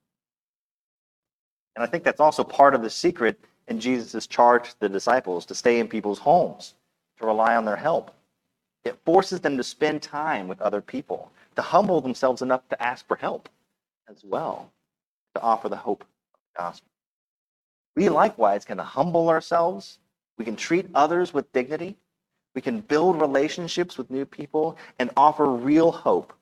And 1.75 1.83
I 1.83 1.87
think 1.87 2.03
that's 2.03 2.19
also 2.19 2.43
part 2.43 2.75
of 2.75 2.81
the 2.81 2.89
secret 2.89 3.39
in 3.67 3.79
Jesus' 3.79 4.27
charge 4.27 4.71
to 4.71 4.79
the 4.79 4.89
disciples 4.89 5.45
to 5.45 5.55
stay 5.55 5.79
in 5.79 5.87
people's 5.87 6.19
homes, 6.19 6.73
to 7.19 7.25
rely 7.25 7.55
on 7.55 7.65
their 7.65 7.75
help. 7.75 8.13
It 8.83 8.99
forces 9.05 9.39
them 9.39 9.55
to 9.57 9.63
spend 9.63 10.01
time 10.01 10.47
with 10.47 10.61
other 10.61 10.81
people, 10.81 11.31
to 11.55 11.61
humble 11.61 12.01
themselves 12.01 12.41
enough 12.41 12.67
to 12.69 12.83
ask 12.83 13.07
for 13.07 13.15
help 13.15 13.47
as 14.09 14.23
well, 14.23 14.71
to 15.35 15.41
offer 15.41 15.69
the 15.69 15.75
hope 15.75 16.01
of 16.01 16.07
the 16.53 16.59
gospel. 16.59 16.90
We 17.95 18.09
likewise 18.09 18.65
can 18.65 18.77
humble 18.77 19.29
ourselves. 19.29 19.99
We 20.37 20.45
can 20.45 20.55
treat 20.55 20.87
others 20.95 21.33
with 21.33 21.51
dignity. 21.51 21.97
We 22.55 22.61
can 22.61 22.81
build 22.81 23.21
relationships 23.21 23.97
with 23.97 24.09
new 24.09 24.25
people 24.25 24.77
and 24.99 25.09
offer 25.15 25.45
real 25.45 25.91
hope 25.91 26.33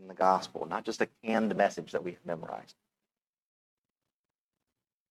in 0.00 0.08
the 0.08 0.14
gospel, 0.14 0.66
not 0.66 0.84
just 0.84 1.00
a 1.00 1.08
canned 1.24 1.54
message 1.56 1.92
that 1.92 2.02
we've 2.04 2.24
memorized. 2.24 2.74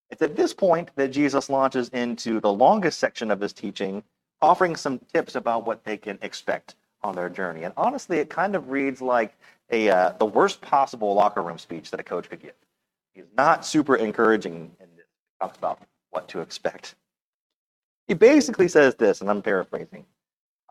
It's 0.09 0.21
at 0.21 0.35
this 0.35 0.53
point 0.53 0.91
that 0.95 1.09
Jesus 1.09 1.49
launches 1.49 1.89
into 1.89 2.39
the 2.39 2.51
longest 2.53 2.99
section 2.99 3.31
of 3.31 3.41
his 3.41 3.53
teaching, 3.53 4.03
offering 4.41 4.75
some 4.75 4.99
tips 5.11 5.35
about 5.35 5.65
what 5.65 5.83
they 5.83 5.97
can 5.97 6.19
expect 6.21 6.75
on 7.01 7.15
their 7.15 7.29
journey. 7.29 7.63
And 7.63 7.73
honestly, 7.77 8.19
it 8.19 8.29
kind 8.29 8.55
of 8.55 8.69
reads 8.69 9.01
like 9.01 9.35
a 9.71 9.89
uh, 9.89 10.13
the 10.19 10.25
worst 10.25 10.61
possible 10.61 11.13
locker 11.15 11.41
room 11.41 11.57
speech 11.57 11.89
that 11.91 11.99
a 11.99 12.03
coach 12.03 12.29
could 12.29 12.41
give. 12.41 12.53
He's 13.13 13.25
not 13.35 13.65
super 13.65 13.95
encouraging 13.95 14.71
talks 15.43 15.57
about 15.57 15.79
what 16.11 16.29
to 16.29 16.39
expect. 16.39 16.95
He 18.07 18.13
basically 18.13 18.69
says 18.69 18.95
this, 18.95 19.19
and 19.19 19.29
I'm 19.29 19.41
paraphrasing. 19.41 20.05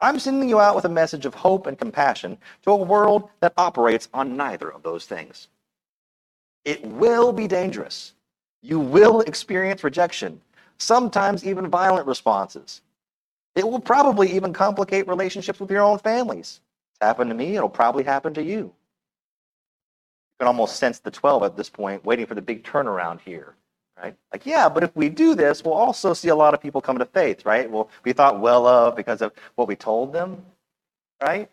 I'm 0.00 0.18
sending 0.18 0.48
you 0.48 0.60
out 0.60 0.74
with 0.74 0.86
a 0.86 0.88
message 0.88 1.26
of 1.26 1.34
hope 1.34 1.66
and 1.66 1.78
compassion 1.78 2.38
to 2.62 2.70
a 2.70 2.76
world 2.76 3.28
that 3.40 3.52
operates 3.58 4.08
on 4.14 4.36
neither 4.36 4.70
of 4.70 4.82
those 4.82 5.04
things. 5.04 5.48
It 6.64 6.82
will 6.84 7.32
be 7.32 7.46
dangerous. 7.46 8.14
You 8.62 8.80
will 8.80 9.20
experience 9.20 9.84
rejection, 9.84 10.40
sometimes 10.78 11.44
even 11.44 11.68
violent 11.68 12.06
responses. 12.06 12.80
It 13.54 13.68
will 13.68 13.80
probably 13.80 14.32
even 14.32 14.54
complicate 14.54 15.06
relationships 15.06 15.60
with 15.60 15.70
your 15.70 15.82
own 15.82 15.98
families. 15.98 16.60
It's 16.94 17.06
happened 17.06 17.30
to 17.30 17.36
me, 17.36 17.56
it'll 17.56 17.68
probably 17.68 18.04
happen 18.04 18.32
to 18.34 18.42
you. 18.42 18.56
You 18.56 18.72
can 20.40 20.48
almost 20.48 20.76
sense 20.76 20.98
the 20.98 21.10
12 21.10 21.42
at 21.42 21.56
this 21.56 21.68
point, 21.68 22.04
waiting 22.04 22.26
for 22.26 22.34
the 22.34 22.42
big 22.42 22.64
turnaround 22.64 23.20
here, 23.20 23.54
right? 24.02 24.16
Like, 24.32 24.46
yeah, 24.46 24.68
but 24.68 24.84
if 24.84 24.94
we 24.96 25.08
do 25.08 25.34
this, 25.34 25.64
we'll 25.64 25.74
also 25.74 26.14
see 26.14 26.28
a 26.28 26.36
lot 26.36 26.54
of 26.54 26.60
people 26.60 26.80
come 26.80 26.98
to 26.98 27.06
faith, 27.06 27.46
right? 27.46 27.70
Well, 27.70 27.90
we 28.04 28.12
thought 28.12 28.40
well 28.40 28.66
of 28.66 28.96
because 28.96 29.22
of 29.22 29.32
what 29.56 29.68
we 29.68 29.76
told 29.76 30.12
them, 30.12 30.44
right? 31.22 31.50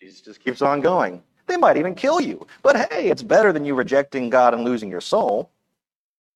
Jesus 0.00 0.20
just 0.20 0.40
keeps 0.40 0.62
on 0.62 0.80
going. 0.80 1.22
They 1.46 1.56
might 1.56 1.76
even 1.76 1.94
kill 1.94 2.20
you. 2.20 2.46
But 2.62 2.90
hey, 2.90 3.10
it's 3.10 3.22
better 3.22 3.52
than 3.52 3.64
you 3.64 3.74
rejecting 3.74 4.30
God 4.30 4.54
and 4.54 4.64
losing 4.64 4.90
your 4.90 5.00
soul. 5.02 5.50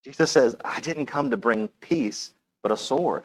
Jesus 0.05 0.31
says, 0.31 0.57
I 0.65 0.81
didn't 0.81 1.07
come 1.07 1.31
to 1.31 1.37
bring 1.37 1.69
peace, 1.81 2.33
but 2.63 2.73
a 2.73 2.77
sword. 2.77 3.25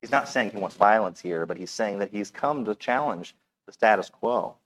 He's 0.00 0.10
not 0.10 0.28
saying 0.28 0.50
he 0.50 0.58
wants 0.58 0.76
violence 0.76 1.20
here, 1.20 1.46
but 1.46 1.56
he's 1.56 1.70
saying 1.70 1.98
that 2.00 2.10
he's 2.10 2.30
come 2.30 2.64
to 2.64 2.74
challenge 2.74 3.34
the 3.66 3.72
status 3.72 4.10
quo. 4.10 4.56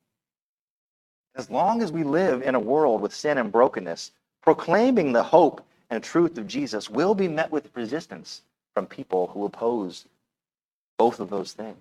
As 1.36 1.50
long 1.50 1.82
as 1.82 1.92
we 1.92 2.04
live 2.04 2.42
in 2.42 2.54
a 2.54 2.60
world 2.60 3.00
with 3.00 3.14
sin 3.14 3.38
and 3.38 3.50
brokenness, 3.52 4.12
proclaiming 4.44 5.12
the 5.12 5.22
hope 5.22 5.64
and 5.88 6.04
truth 6.04 6.36
of 6.36 6.46
Jesus 6.46 6.90
will 6.90 7.14
be 7.14 7.28
met 7.28 7.50
with 7.50 7.70
resistance 7.74 8.42
from 8.74 8.86
people 8.86 9.28
who 9.28 9.46
oppose 9.46 10.04
both 10.98 11.18
of 11.18 11.30
those 11.30 11.52
things. 11.52 11.78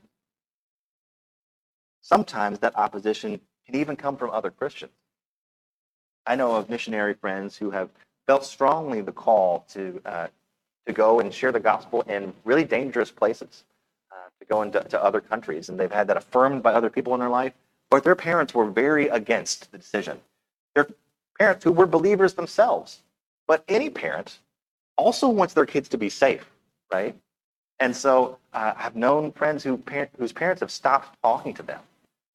Sometimes 2.02 2.60
that 2.60 2.78
opposition 2.78 3.42
can 3.66 3.76
even 3.76 3.98
come 3.98 4.16
from 4.16 4.30
other 4.30 4.50
Christians. 4.50 4.94
I 6.26 6.36
know 6.36 6.56
of 6.56 6.70
missionary 6.70 7.14
friends 7.16 7.58
who 7.58 7.70
have 7.72 7.90
felt 8.28 8.46
strongly 8.46 9.02
the 9.02 9.12
call 9.12 9.66
to 9.74 10.02
uh, 10.06 10.28
to 10.86 10.94
go 10.94 11.20
and 11.20 11.34
share 11.34 11.52
the 11.52 11.60
gospel 11.60 12.02
in 12.04 12.34
really 12.44 12.64
dangerous 12.64 13.12
places, 13.12 13.64
uh, 14.12 14.16
to 14.40 14.46
go 14.46 14.62
into 14.62 14.82
to 14.82 15.04
other 15.04 15.22
countries, 15.22 15.68
and 15.68 15.78
they've 15.78 15.92
had 15.92 16.08
that 16.08 16.18
affirmed 16.18 16.64
by 16.64 16.74
other 16.74 16.90
people 16.90 17.14
in 17.14 17.20
their 17.20 17.30
life. 17.30 17.54
But 17.90 18.04
their 18.06 18.16
parents 18.16 18.54
were 18.54 18.70
very 18.70 19.08
against 19.10 19.72
the 19.72 19.78
decision. 19.78 20.20
Their 20.76 20.88
parents 21.40 21.64
who 21.64 21.72
were 21.72 21.88
believers 21.88 22.34
themselves. 22.34 23.02
But 23.48 23.64
any 23.68 23.90
parent 23.90 24.40
also 24.98 25.30
wants 25.30 25.54
their 25.54 25.66
kids 25.66 25.90
to 25.90 25.98
be 25.98 26.10
safe, 26.10 26.46
right? 26.94 27.16
And 27.80 27.96
so 27.96 28.40
uh, 28.54 28.74
I've 28.78 28.96
known 28.96 29.32
friends 29.34 29.64
who 29.64 29.82
whose 30.18 30.34
parents 30.34 30.62
have 30.62 30.72
stopped 30.72 31.18
talking 31.24 31.54
to 31.56 31.64
them, 31.64 31.82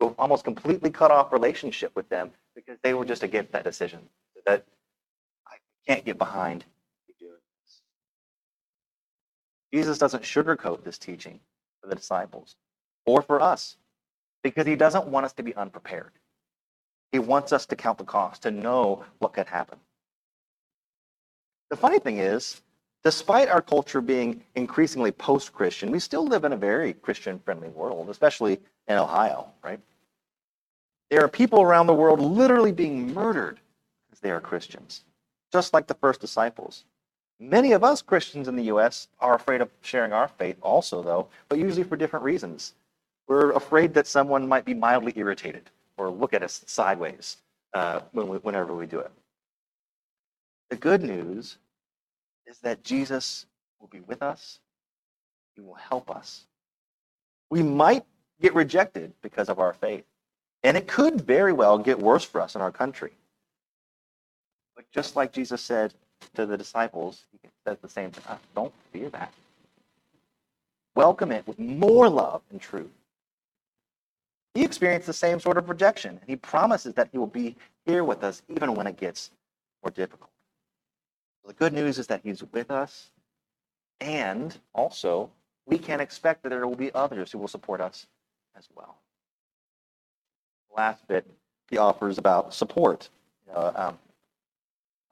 who 0.01 0.15
almost 0.19 0.45
completely 0.45 0.91
cut 0.91 1.11
off 1.11 1.33
relationship 1.33 1.93
with 1.97 2.09
them 2.11 2.31
because 2.55 2.79
they 2.83 2.95
were 2.95 3.05
just 3.05 3.23
against 3.23 3.53
that 3.53 3.65
decision. 3.65 4.01
That 4.47 4.65
I 5.47 5.57
can't 5.87 6.05
get 6.05 6.19
behind. 6.19 6.65
Jesus 9.73 9.99
doesn't 9.99 10.23
sugarcoat 10.23 10.85
this 10.85 10.99
teaching 10.99 11.41
for 11.83 11.89
the 11.89 11.97
disciples 11.97 12.57
or 13.07 13.23
for 13.23 13.41
us 13.41 13.77
because 14.43 14.67
he 14.67 14.77
doesn't 14.77 15.07
want 15.09 15.27
us 15.27 15.33
to 15.35 15.43
be 15.43 15.55
unprepared. 15.57 16.13
He 17.13 17.19
wants 17.19 17.53
us 17.53 17.67
to 17.67 17.77
count 17.77 17.99
the 17.99 18.05
cost, 18.05 18.43
to 18.43 18.51
know 18.51 19.05
what 19.19 19.33
could 19.33 19.47
happen. 19.47 19.79
The 21.71 21.77
funny 21.77 21.99
thing 21.99 22.19
is, 22.19 22.63
despite 23.05 23.49
our 23.49 23.63
culture 23.63 24.01
being 24.01 24.43
increasingly 24.55 25.13
post 25.13 25.53
Christian, 25.53 25.91
we 25.91 26.01
still 26.01 26.27
live 26.27 26.45
in 26.45 26.53
a 26.53 26.57
very 26.57 26.93
Christian 26.93 27.39
friendly 27.39 27.69
world, 27.69 28.11
especially 28.11 28.61
in 28.87 28.97
Ohio, 28.97 29.49
right? 29.63 29.81
There 31.11 31.25
are 31.25 31.29
people 31.29 31.63
around 31.63 31.87
the 31.87 31.95
world 31.95 32.21
literally 32.21 32.73
being 32.73 33.13
murdered 33.15 33.61
because 34.07 34.21
they 34.21 34.31
are 34.31 34.41
Christians 34.41 35.05
just 35.53 35.73
like 35.73 35.87
the 35.87 35.95
first 35.95 36.21
disciples. 36.21 36.85
Many 37.41 37.73
of 37.73 37.85
us 37.85 38.03
Christians 38.03 38.49
in 38.49 38.57
the 38.57 38.65
U.S. 38.65 39.09
are 39.21 39.35
afraid 39.35 39.61
of 39.61 39.71
sharing 39.81 40.13
our 40.13 40.29
faith 40.29 40.57
also, 40.61 41.03
though, 41.03 41.29
but 41.49 41.59
usually 41.59 41.85
for 41.85 41.97
different 41.97 42.25
reasons. 42.25 42.75
We're 43.29 43.53
afraid 43.53 43.95
that 43.95 44.07
someone 44.07 44.49
might 44.49 44.65
be 44.65 44.75
mildly 44.75 45.13
irritated 45.17 45.71
or 45.99 46.11
look 46.11 46.33
at 46.33 46.43
us 46.43 46.63
sideways 46.67 47.39
uh, 47.75 48.01
when 48.13 48.29
we, 48.29 48.39
whenever 48.39 48.75
we 48.75 48.87
do 48.87 49.01
it. 49.01 49.11
The 50.71 50.77
good 50.77 51.03
news 51.03 51.59
is 52.47 52.59
that 52.61 52.85
Jesus 52.85 53.47
will 53.81 53.89
be 53.89 54.01
with 54.01 54.23
us, 54.23 54.61
He 55.55 55.61
will 55.61 55.75
help 55.75 56.11
us. 56.11 56.47
We 57.51 57.63
might 57.63 58.05
get 58.41 58.55
rejected 58.55 59.13
because 59.23 59.49
of 59.49 59.59
our 59.59 59.73
faith, 59.73 60.05
and 60.63 60.77
it 60.77 60.87
could 60.87 61.21
very 61.21 61.53
well 61.53 61.79
get 61.79 61.99
worse 61.99 62.25
for 62.25 62.41
us 62.41 62.55
in 62.55 62.61
our 62.61 62.73
country. 62.73 63.13
But 64.77 64.91
just 64.93 65.17
like 65.17 65.33
Jesus 65.33 65.61
said 65.61 65.95
to 66.35 66.47
the 66.47 66.57
disciples, 66.57 67.25
he 67.43 67.49
says 67.67 67.79
the 67.83 67.89
same 67.89 68.11
to 68.13 68.31
us. 68.31 68.39
Don't 68.55 68.73
fear 68.93 69.09
that. 69.11 69.33
Welcome 70.95 71.33
it 71.33 71.47
with 71.47 71.59
more 71.59 72.09
love 72.09 72.43
and 72.51 72.61
truth. 72.61 72.91
He 74.59 74.65
experienced 74.65 75.07
the 75.07 75.13
same 75.13 75.39
sort 75.39 75.57
of 75.57 75.69
rejection, 75.69 76.19
and 76.21 76.29
he 76.29 76.35
promises 76.35 76.93
that 76.95 77.11
he 77.13 77.19
will 77.19 77.29
be 77.29 77.55
here 77.87 78.03
with 78.03 78.25
us 78.25 78.43
even 78.49 78.75
when 78.75 78.89
it 78.89 78.97
gets 78.97 79.31
more 79.85 79.93
difficult. 79.93 80.33
The 81.47 81.53
good 81.53 81.73
news 81.73 81.97
is 81.97 82.09
that 82.09 82.23
he's 82.25 82.43
with 82.43 82.69
us, 82.73 83.13
and 84.01 84.59
also 84.75 85.31
we 85.65 85.79
can 85.79 86.01
expect 86.01 86.43
that 86.43 86.49
there 86.49 86.67
will 86.67 86.75
be 86.75 86.93
others 86.93 87.31
who 87.31 87.39
will 87.39 87.47
support 87.47 87.81
us 87.81 88.09
as 88.57 88.67
well. 88.75 88.97
The 90.71 90.83
last 90.83 91.07
bit 91.07 91.25
he 91.71 91.79
offers 91.79 92.19
about 92.19 92.53
support. 92.53 93.11
Know, 93.47 93.73
um, 93.77 93.99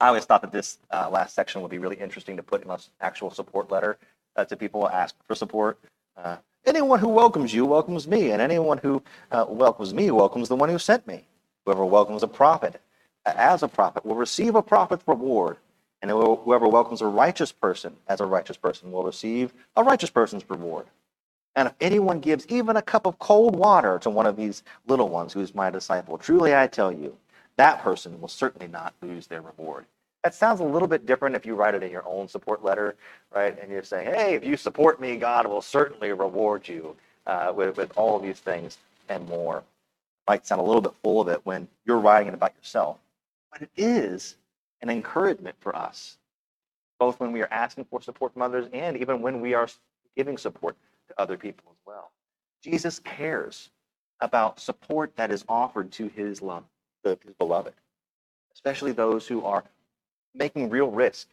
I 0.01 0.09
always 0.09 0.25
thought 0.25 0.41
that 0.41 0.51
this 0.51 0.77
uh, 0.91 1.09
last 1.09 1.33
section 1.33 1.61
would 1.61 1.71
be 1.71 1.79
really 1.79 1.95
interesting 1.95 2.35
to 2.35 2.43
put 2.43 2.65
in 2.65 2.69
an 2.69 2.79
actual 2.99 3.31
support 3.31 3.71
letter 3.71 3.97
uh, 4.35 4.43
to 4.43 4.57
people 4.57 4.81
who 4.81 4.87
ask 4.87 5.15
for 5.25 5.35
support. 5.35 5.79
Uh, 6.67 6.71
anyone 6.75 6.99
who 6.99 7.09
welcomes 7.09 7.53
you 7.53 7.65
welcomes 7.65 8.07
me, 8.07 8.31
and 8.31 8.41
anyone 8.41 8.79
who 8.79 9.03
uh, 9.31 9.45
welcomes 9.49 9.93
me 9.93 10.11
welcomes 10.11 10.49
the 10.49 10.57
one 10.57 10.69
who 10.69 10.79
sent 10.79 11.07
me. 11.07 11.25
Whoever 11.65 11.85
welcomes 11.85 12.23
a 12.23 12.29
prophet 12.29 12.81
as 13.25 13.63
a 13.63 13.69
prophet 13.69 14.05
will 14.05 14.15
receive 14.15 14.55
a 14.55 14.63
prophet's 14.63 15.07
reward, 15.07 15.57
and 16.01 16.11
whoever 16.11 16.67
welcomes 16.67 17.01
a 17.01 17.07
righteous 17.07 17.51
person 17.53 17.95
as 18.09 18.21
a 18.21 18.27
righteous 18.27 18.57
person 18.57 18.91
will 18.91 19.03
receive 19.03 19.53
a 19.77 19.83
righteous 19.83 20.11
person's 20.11 20.49
reward. 20.49 20.87
And 21.55 21.69
if 21.69 21.75
anyone 21.81 22.21
gives 22.21 22.47
even 22.49 22.77
a 22.77 22.83
cup 22.83 23.07
of 23.07 23.19
cold 23.19 23.55
water 23.55 23.99
to 24.01 24.09
one 24.11 24.27
of 24.27 24.37
these 24.37 24.63
little 24.87 25.09
ones 25.09 25.33
who 25.33 25.41
is 25.41 25.55
my 25.55 25.71
disciple, 25.71 26.17
truly 26.17 26.55
I 26.55 26.67
tell 26.67 26.91
you, 26.91 27.17
that 27.57 27.81
person 27.81 28.21
will 28.21 28.29
certainly 28.29 28.69
not 28.69 28.95
lose 29.01 29.27
their 29.27 29.43
reward. 29.43 29.85
That 30.23 30.33
sounds 30.33 30.59
a 30.59 30.63
little 30.65 30.87
bit 30.87 31.05
different 31.05 31.35
if 31.35 31.45
you 31.45 31.55
write 31.55 31.75
it 31.75 31.83
in 31.83 31.91
your 31.91 32.07
own 32.07 32.27
support 32.27 32.63
letter, 32.63 32.95
right? 33.33 33.57
And 33.61 33.71
you're 33.71 33.83
saying, 33.83 34.07
hey, 34.07 34.35
if 34.35 34.43
you 34.43 34.57
support 34.57 34.99
me, 34.99 35.15
God 35.17 35.47
will 35.47 35.61
certainly 35.61 36.11
reward 36.11 36.67
you 36.67 36.95
uh, 37.25 37.53
with, 37.55 37.77
with 37.77 37.97
all 37.97 38.15
of 38.17 38.23
these 38.23 38.39
things 38.39 38.77
and 39.09 39.27
more. 39.29 39.59
It 39.59 39.63
might 40.29 40.47
sound 40.47 40.61
a 40.61 40.63
little 40.63 40.81
bit 40.81 40.93
full 41.03 41.21
of 41.21 41.27
it 41.29 41.41
when 41.45 41.67
you're 41.85 41.99
writing 41.99 42.29
it 42.29 42.33
about 42.33 42.53
yourself, 42.55 42.97
but 43.51 43.61
it 43.61 43.69
is 43.77 44.35
an 44.81 44.89
encouragement 44.89 45.55
for 45.59 45.75
us, 45.75 46.17
both 46.99 47.19
when 47.19 47.31
we 47.31 47.41
are 47.41 47.49
asking 47.51 47.85
for 47.85 48.01
support 48.01 48.33
from 48.33 48.41
others 48.41 48.67
and 48.73 48.97
even 48.97 49.21
when 49.21 49.39
we 49.41 49.53
are 49.53 49.67
giving 50.17 50.37
support 50.37 50.75
to 51.07 51.21
other 51.21 51.37
people 51.37 51.65
as 51.71 51.77
well. 51.85 52.11
Jesus 52.63 52.99
cares 52.99 53.69
about 54.19 54.59
support 54.59 55.15
that 55.15 55.31
is 55.31 55.45
offered 55.47 55.91
to 55.93 56.07
his 56.09 56.41
love 56.41 56.63
his 57.03 57.33
beloved, 57.39 57.73
especially 58.53 58.91
those 58.91 59.25
who 59.27 59.45
are 59.45 59.63
making 60.33 60.69
real 60.69 60.89
risk 60.89 61.27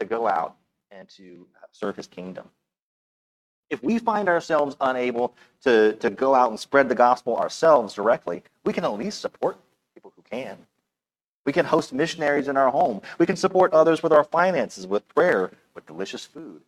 to 0.00 0.06
go 0.06 0.26
out 0.26 0.56
and 0.90 1.08
to 1.10 1.46
serve 1.72 1.96
his 1.96 2.06
kingdom. 2.06 2.48
If 3.70 3.82
we 3.82 3.98
find 3.98 4.28
ourselves 4.28 4.76
unable 4.80 5.34
to, 5.62 5.94
to 5.94 6.10
go 6.10 6.34
out 6.34 6.50
and 6.50 6.60
spread 6.60 6.88
the 6.88 6.94
gospel 6.94 7.36
ourselves 7.36 7.94
directly, 7.94 8.42
we 8.64 8.72
can 8.72 8.84
at 8.84 8.92
least 8.92 9.20
support 9.20 9.56
people 9.94 10.12
who 10.14 10.22
can. 10.22 10.58
We 11.44 11.52
can 11.52 11.64
host 11.64 11.92
missionaries 11.92 12.48
in 12.48 12.56
our 12.56 12.70
home. 12.70 13.02
We 13.18 13.26
can 13.26 13.36
support 13.36 13.72
others 13.72 14.02
with 14.02 14.12
our 14.12 14.24
finances, 14.24 14.86
with 14.86 15.06
prayer, 15.14 15.50
with 15.74 15.86
delicious 15.86 16.24
food. 16.24 16.62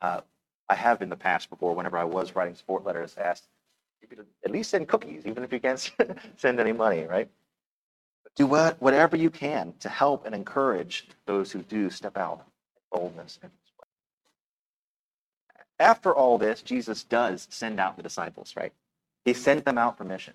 Uh, 0.00 0.20
I 0.68 0.74
have 0.74 1.02
in 1.02 1.08
the 1.08 1.16
past 1.16 1.48
before, 1.50 1.74
whenever 1.74 1.96
I 1.98 2.04
was 2.04 2.34
writing 2.34 2.54
support 2.54 2.84
letters, 2.84 3.16
asked 3.18 3.48
at 4.44 4.50
least 4.50 4.70
send 4.70 4.88
cookies, 4.88 5.26
even 5.26 5.42
if 5.42 5.52
you 5.52 5.60
can't 5.60 5.90
send 6.36 6.60
any 6.60 6.72
money, 6.72 7.04
right? 7.04 7.28
Do 8.36 8.46
what, 8.46 8.80
whatever 8.82 9.16
you 9.16 9.30
can 9.30 9.74
to 9.80 9.88
help 9.88 10.26
and 10.26 10.34
encourage 10.34 11.08
those 11.26 11.52
who 11.52 11.62
do 11.62 11.90
step 11.90 12.16
out 12.16 12.40
in 12.40 13.00
boldness. 13.00 13.38
After 15.78 16.14
all 16.14 16.38
this, 16.38 16.62
Jesus 16.62 17.04
does 17.04 17.48
send 17.50 17.80
out 17.80 17.96
the 17.96 18.02
disciples, 18.02 18.54
right? 18.56 18.72
He 19.24 19.34
sent 19.34 19.64
them 19.64 19.78
out 19.78 19.98
for 19.98 20.04
mission. 20.04 20.34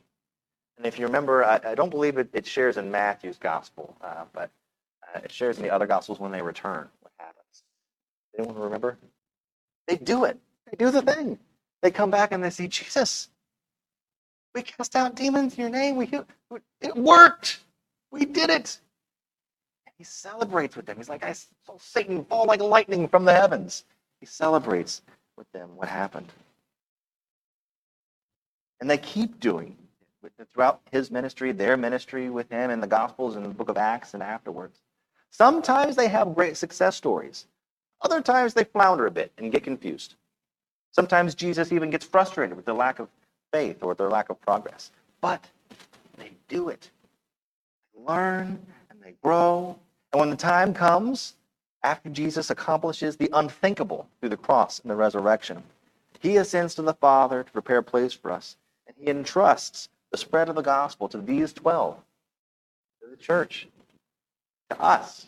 And 0.77 0.85
if 0.85 0.99
you 0.99 1.05
remember, 1.05 1.43
I, 1.45 1.59
I 1.63 1.75
don't 1.75 1.89
believe 1.89 2.17
it, 2.17 2.29
it, 2.33 2.45
shares 2.45 2.77
in 2.77 2.91
Matthew's 2.91 3.37
gospel, 3.37 3.95
uh, 4.01 4.25
but 4.33 4.51
uh, 5.15 5.21
it 5.23 5.31
shares 5.31 5.57
in 5.57 5.63
the 5.63 5.69
other 5.69 5.87
gospels 5.87 6.19
when 6.19 6.31
they 6.31 6.41
return. 6.41 6.87
What 7.01 7.13
happens? 7.19 7.63
Anyone 8.37 8.57
remember? 8.57 8.97
They 9.87 9.97
do 9.97 10.25
it. 10.25 10.39
They 10.69 10.77
do 10.77 10.91
the 10.91 11.01
thing. 11.01 11.39
They 11.81 11.91
come 11.91 12.11
back 12.11 12.31
and 12.31 12.43
they 12.43 12.49
see 12.49 12.67
Jesus. 12.67 13.29
We 14.55 14.63
cast 14.63 14.95
out 14.95 15.15
demons 15.15 15.55
in 15.55 15.61
your 15.61 15.69
name. 15.69 15.97
We 15.97 16.11
it 16.81 16.95
worked. 16.95 17.59
We 18.11 18.25
did 18.25 18.49
it. 18.49 18.79
And 19.87 19.95
he 19.97 20.03
celebrates 20.03 20.75
with 20.75 20.85
them. 20.85 20.97
He's 20.97 21.09
like, 21.09 21.23
I 21.23 21.33
saw 21.33 21.77
Satan 21.79 22.25
fall 22.25 22.45
like 22.45 22.61
lightning 22.61 23.07
from 23.07 23.25
the 23.25 23.33
heavens. 23.33 23.85
He 24.19 24.25
celebrates 24.25 25.01
with 25.37 25.51
them 25.51 25.69
what 25.75 25.87
happened. 25.87 26.31
And 28.79 28.89
they 28.89 28.97
keep 28.97 29.39
doing 29.39 29.77
it 30.41 30.47
throughout 30.53 30.81
his 30.91 31.11
ministry, 31.11 31.51
their 31.51 31.77
ministry 31.77 32.29
with 32.29 32.49
him 32.49 32.69
in 32.71 32.81
the 32.81 32.87
Gospels 32.87 33.35
and 33.35 33.45
the 33.45 33.49
book 33.49 33.69
of 33.69 33.77
Acts 33.77 34.13
and 34.13 34.23
afterwards. 34.23 34.79
Sometimes 35.29 35.95
they 35.95 36.07
have 36.07 36.35
great 36.35 36.57
success 36.57 36.95
stories. 36.95 37.47
Other 38.01 38.21
times 38.21 38.53
they 38.53 38.63
flounder 38.63 39.05
a 39.05 39.11
bit 39.11 39.31
and 39.37 39.51
get 39.51 39.63
confused. 39.63 40.15
Sometimes 40.91 41.35
Jesus 41.35 41.71
even 41.71 41.89
gets 41.89 42.05
frustrated 42.05 42.55
with 42.55 42.65
their 42.65 42.75
lack 42.75 42.99
of 42.99 43.07
faith 43.53 43.81
or 43.83 43.95
their 43.95 44.09
lack 44.09 44.29
of 44.29 44.41
progress. 44.41 44.91
But 45.21 45.43
they 46.17 46.31
do 46.47 46.69
it. 46.69 46.89
Learn 48.07 48.65
and 48.89 49.01
they 49.03 49.15
grow. 49.23 49.77
And 50.13 50.19
when 50.19 50.29
the 50.31 50.37
time 50.37 50.73
comes, 50.73 51.35
after 51.83 52.09
Jesus 52.09 52.49
accomplishes 52.49 53.17
the 53.17 53.29
unthinkable 53.33 54.07
through 54.19 54.29
the 54.29 54.37
cross 54.37 54.79
and 54.79 54.91
the 54.91 54.95
resurrection, 54.95 55.63
he 56.19 56.37
ascends 56.37 56.75
to 56.75 56.83
the 56.83 56.93
Father 56.95 57.43
to 57.43 57.51
prepare 57.51 57.79
a 57.79 57.83
place 57.83 58.13
for 58.13 58.31
us. 58.31 58.57
And 58.87 58.95
he 58.99 59.07
entrusts 59.09 59.89
the 60.11 60.17
spread 60.17 60.49
of 60.49 60.55
the 60.55 60.61
gospel 60.61 61.09
to 61.09 61.19
these 61.19 61.53
12, 61.53 61.97
to 63.03 63.09
the 63.09 63.17
church, 63.17 63.67
to 64.69 64.81
us 64.81 65.27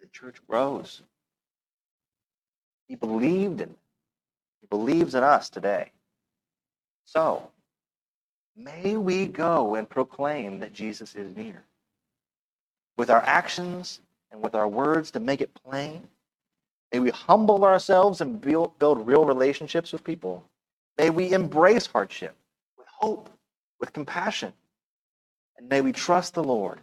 The 0.00 0.08
church 0.08 0.36
grows. 0.48 1.02
He 2.88 2.96
believed 2.96 3.60
in 3.62 3.74
He 4.62 4.68
believes 4.68 5.14
in 5.14 5.24
us 5.24 5.50
today. 5.50 5.92
So, 7.06 7.51
may 8.56 8.96
we 8.96 9.26
go 9.26 9.74
and 9.74 9.88
proclaim 9.88 10.60
that 10.60 10.72
Jesus 10.72 11.14
is 11.14 11.36
near. 11.36 11.64
With 12.96 13.10
our 13.10 13.22
actions 13.22 14.00
and 14.30 14.42
with 14.42 14.54
our 14.54 14.68
words 14.68 15.10
to 15.12 15.20
make 15.20 15.40
it 15.40 15.50
plain. 15.66 16.08
May 16.92 17.00
we 17.00 17.10
humble 17.10 17.64
ourselves 17.64 18.20
and 18.20 18.40
build, 18.40 18.78
build 18.78 19.06
real 19.06 19.24
relationships 19.24 19.92
with 19.92 20.04
people. 20.04 20.44
May 20.98 21.10
we 21.10 21.32
embrace 21.32 21.86
hardship 21.86 22.36
with 22.78 22.86
hope, 22.88 23.30
with 23.80 23.92
compassion. 23.92 24.52
And 25.58 25.68
may 25.68 25.80
we 25.80 25.92
trust 25.92 26.34
the 26.34 26.44
Lord 26.44 26.80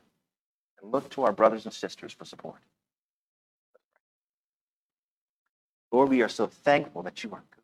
and 0.81 0.91
look 0.91 1.09
to 1.11 1.23
our 1.23 1.31
brothers 1.33 1.65
and 1.65 1.73
sisters 1.73 2.13
for 2.13 2.25
support. 2.25 2.59
Lord, 5.91 6.09
we 6.09 6.21
are 6.21 6.29
so 6.29 6.47
thankful 6.47 7.03
that 7.03 7.23
you 7.23 7.31
are 7.33 7.43
good. 7.51 7.58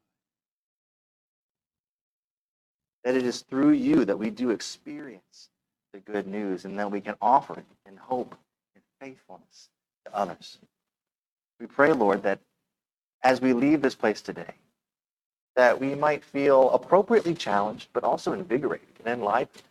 That 3.05 3.15
it 3.15 3.25
is 3.25 3.41
through 3.43 3.71
you 3.71 4.05
that 4.05 4.19
we 4.19 4.31
do 4.31 4.51
experience 4.51 5.49
the 5.93 5.99
good 6.01 6.27
news 6.27 6.65
and 6.65 6.79
that 6.79 6.91
we 6.91 7.01
can 7.01 7.15
offer 7.21 7.55
it 7.59 7.65
in 7.89 7.97
hope 7.97 8.35
and 8.75 8.83
faithfulness 9.01 9.69
to 10.05 10.15
others. 10.15 10.59
We 11.61 11.67
pray, 11.67 11.93
Lord, 11.93 12.23
that 12.23 12.39
as 13.23 13.41
we 13.41 13.53
leave 13.53 13.81
this 13.81 13.95
place 13.95 14.21
today, 14.21 14.55
that 15.55 15.79
we 15.79 15.95
might 15.95 16.25
feel 16.25 16.71
appropriately 16.71 17.35
challenged, 17.35 17.89
but 17.93 18.03
also 18.03 18.33
invigorated 18.33 18.87
and 19.05 19.07
enlightened. 19.19 19.63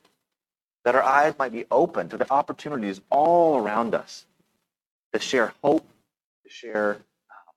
That 0.84 0.96
our 0.96 1.02
eyes 1.02 1.34
might 1.38 1.52
be 1.52 1.66
open 1.70 2.08
to 2.10 2.18
the 2.18 2.32
opportunities 2.32 3.02
all 3.10 3.58
around 3.58 3.94
us 3.94 4.26
to 5.14 5.20
share 5.20 5.54
hope, 5.62 5.86
to 6.44 6.50
share 6.50 6.98
uh, 7.30 7.52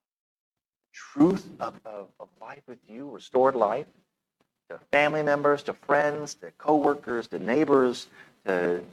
truth 0.94 1.48
of, 1.60 1.80
of, 1.86 2.10
of 2.20 2.30
life 2.42 2.64
with 2.68 2.80
you, 2.90 3.10
restored 3.12 3.56
life, 3.56 3.88
to 4.70 4.80
family 4.92 5.24
members, 5.24 5.64
to 5.64 5.74
friends, 5.74 6.34
to 6.36 6.52
coworkers, 6.58 7.28
to 7.28 7.40
neighbors, 7.40 8.08
to 8.46 8.84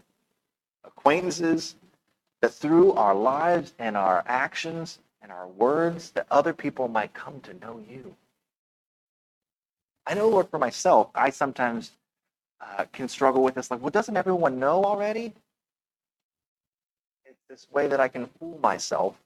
acquaintances, 0.85 1.75
that 2.41 2.53
through 2.53 2.93
our 2.93 3.15
lives 3.15 3.75
and 3.79 3.97
our 3.97 4.23
actions 4.27 4.99
and 5.23 5.33
our 5.33 5.49
words, 5.49 6.11
that 6.13 6.27
other 6.31 6.53
people 6.53 6.89
might 6.89 7.15
come 7.15 7.41
to 7.41 7.55
know 7.55 7.81
you. 7.89 8.15
I 10.07 10.15
know, 10.15 10.29
Lord, 10.29 10.51
for 10.51 10.59
myself, 10.59 11.09
I 11.15 11.31
sometimes 11.31 11.93
uh, 12.61 12.85
can 12.93 13.09
struggle 13.09 13.43
with 13.43 13.55
this. 13.55 13.71
Like, 13.71 13.81
well, 13.81 13.91
doesn't 13.91 14.17
everyone 14.17 14.59
know 14.59 14.85
already? 14.85 15.33
It's 17.25 17.41
this 17.49 17.67
way 17.73 17.87
that 17.89 18.01
I 18.01 18.09
can 18.09 18.27
fool 18.39 18.59
myself 18.63 19.17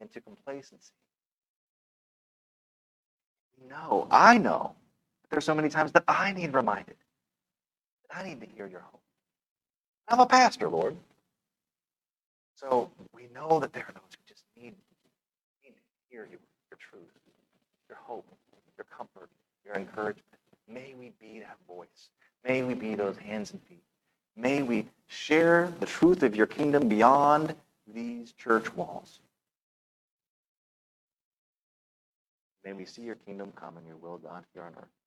into 0.00 0.20
complacency. 0.20 0.92
No, 3.68 4.06
I 4.10 4.38
know. 4.38 4.74
There's 5.30 5.44
so 5.44 5.54
many 5.54 5.68
times 5.68 5.92
that 5.92 6.04
I 6.08 6.32
need 6.32 6.54
reminded. 6.54 6.96
I 8.14 8.22
need 8.22 8.40
to 8.40 8.46
hear 8.46 8.66
your 8.66 8.80
hope. 8.80 9.00
I'm 10.08 10.20
a 10.20 10.26
pastor, 10.26 10.68
Lord. 10.68 10.96
So 12.56 12.90
we 13.14 13.28
know 13.34 13.60
that 13.60 13.72
there 13.72 13.84
are 13.84 13.92
those 13.92 14.10
who 14.10 14.22
just 14.26 14.44
need, 14.56 14.74
need 15.62 15.70
to 15.72 15.82
hear 16.08 16.22
your, 16.30 16.40
your 16.70 16.78
truth, 16.78 17.02
your 17.88 17.98
hope, 18.02 18.26
your 18.76 18.86
comfort, 18.96 19.28
your 19.64 19.74
encouragement. 19.74 20.24
May 20.66 20.94
we 20.98 21.12
be 21.20 21.40
that 21.40 21.56
voice. 21.68 22.08
May 22.46 22.62
we 22.62 22.74
be 22.74 22.94
those 22.94 23.16
hands 23.18 23.52
and 23.52 23.60
feet. 23.62 23.82
May 24.36 24.62
we 24.62 24.86
share 25.08 25.72
the 25.80 25.86
truth 25.86 26.22
of 26.22 26.34
your 26.34 26.46
kingdom 26.46 26.88
beyond 26.88 27.54
these 27.92 28.32
church 28.32 28.74
walls. 28.74 29.20
May 32.64 32.72
we 32.72 32.84
see 32.84 33.02
your 33.02 33.16
kingdom 33.16 33.52
come 33.54 33.76
and 33.76 33.86
your 33.86 33.96
will 33.96 34.18
done 34.18 34.44
here 34.54 34.62
on 34.62 34.72
earth 34.76 34.97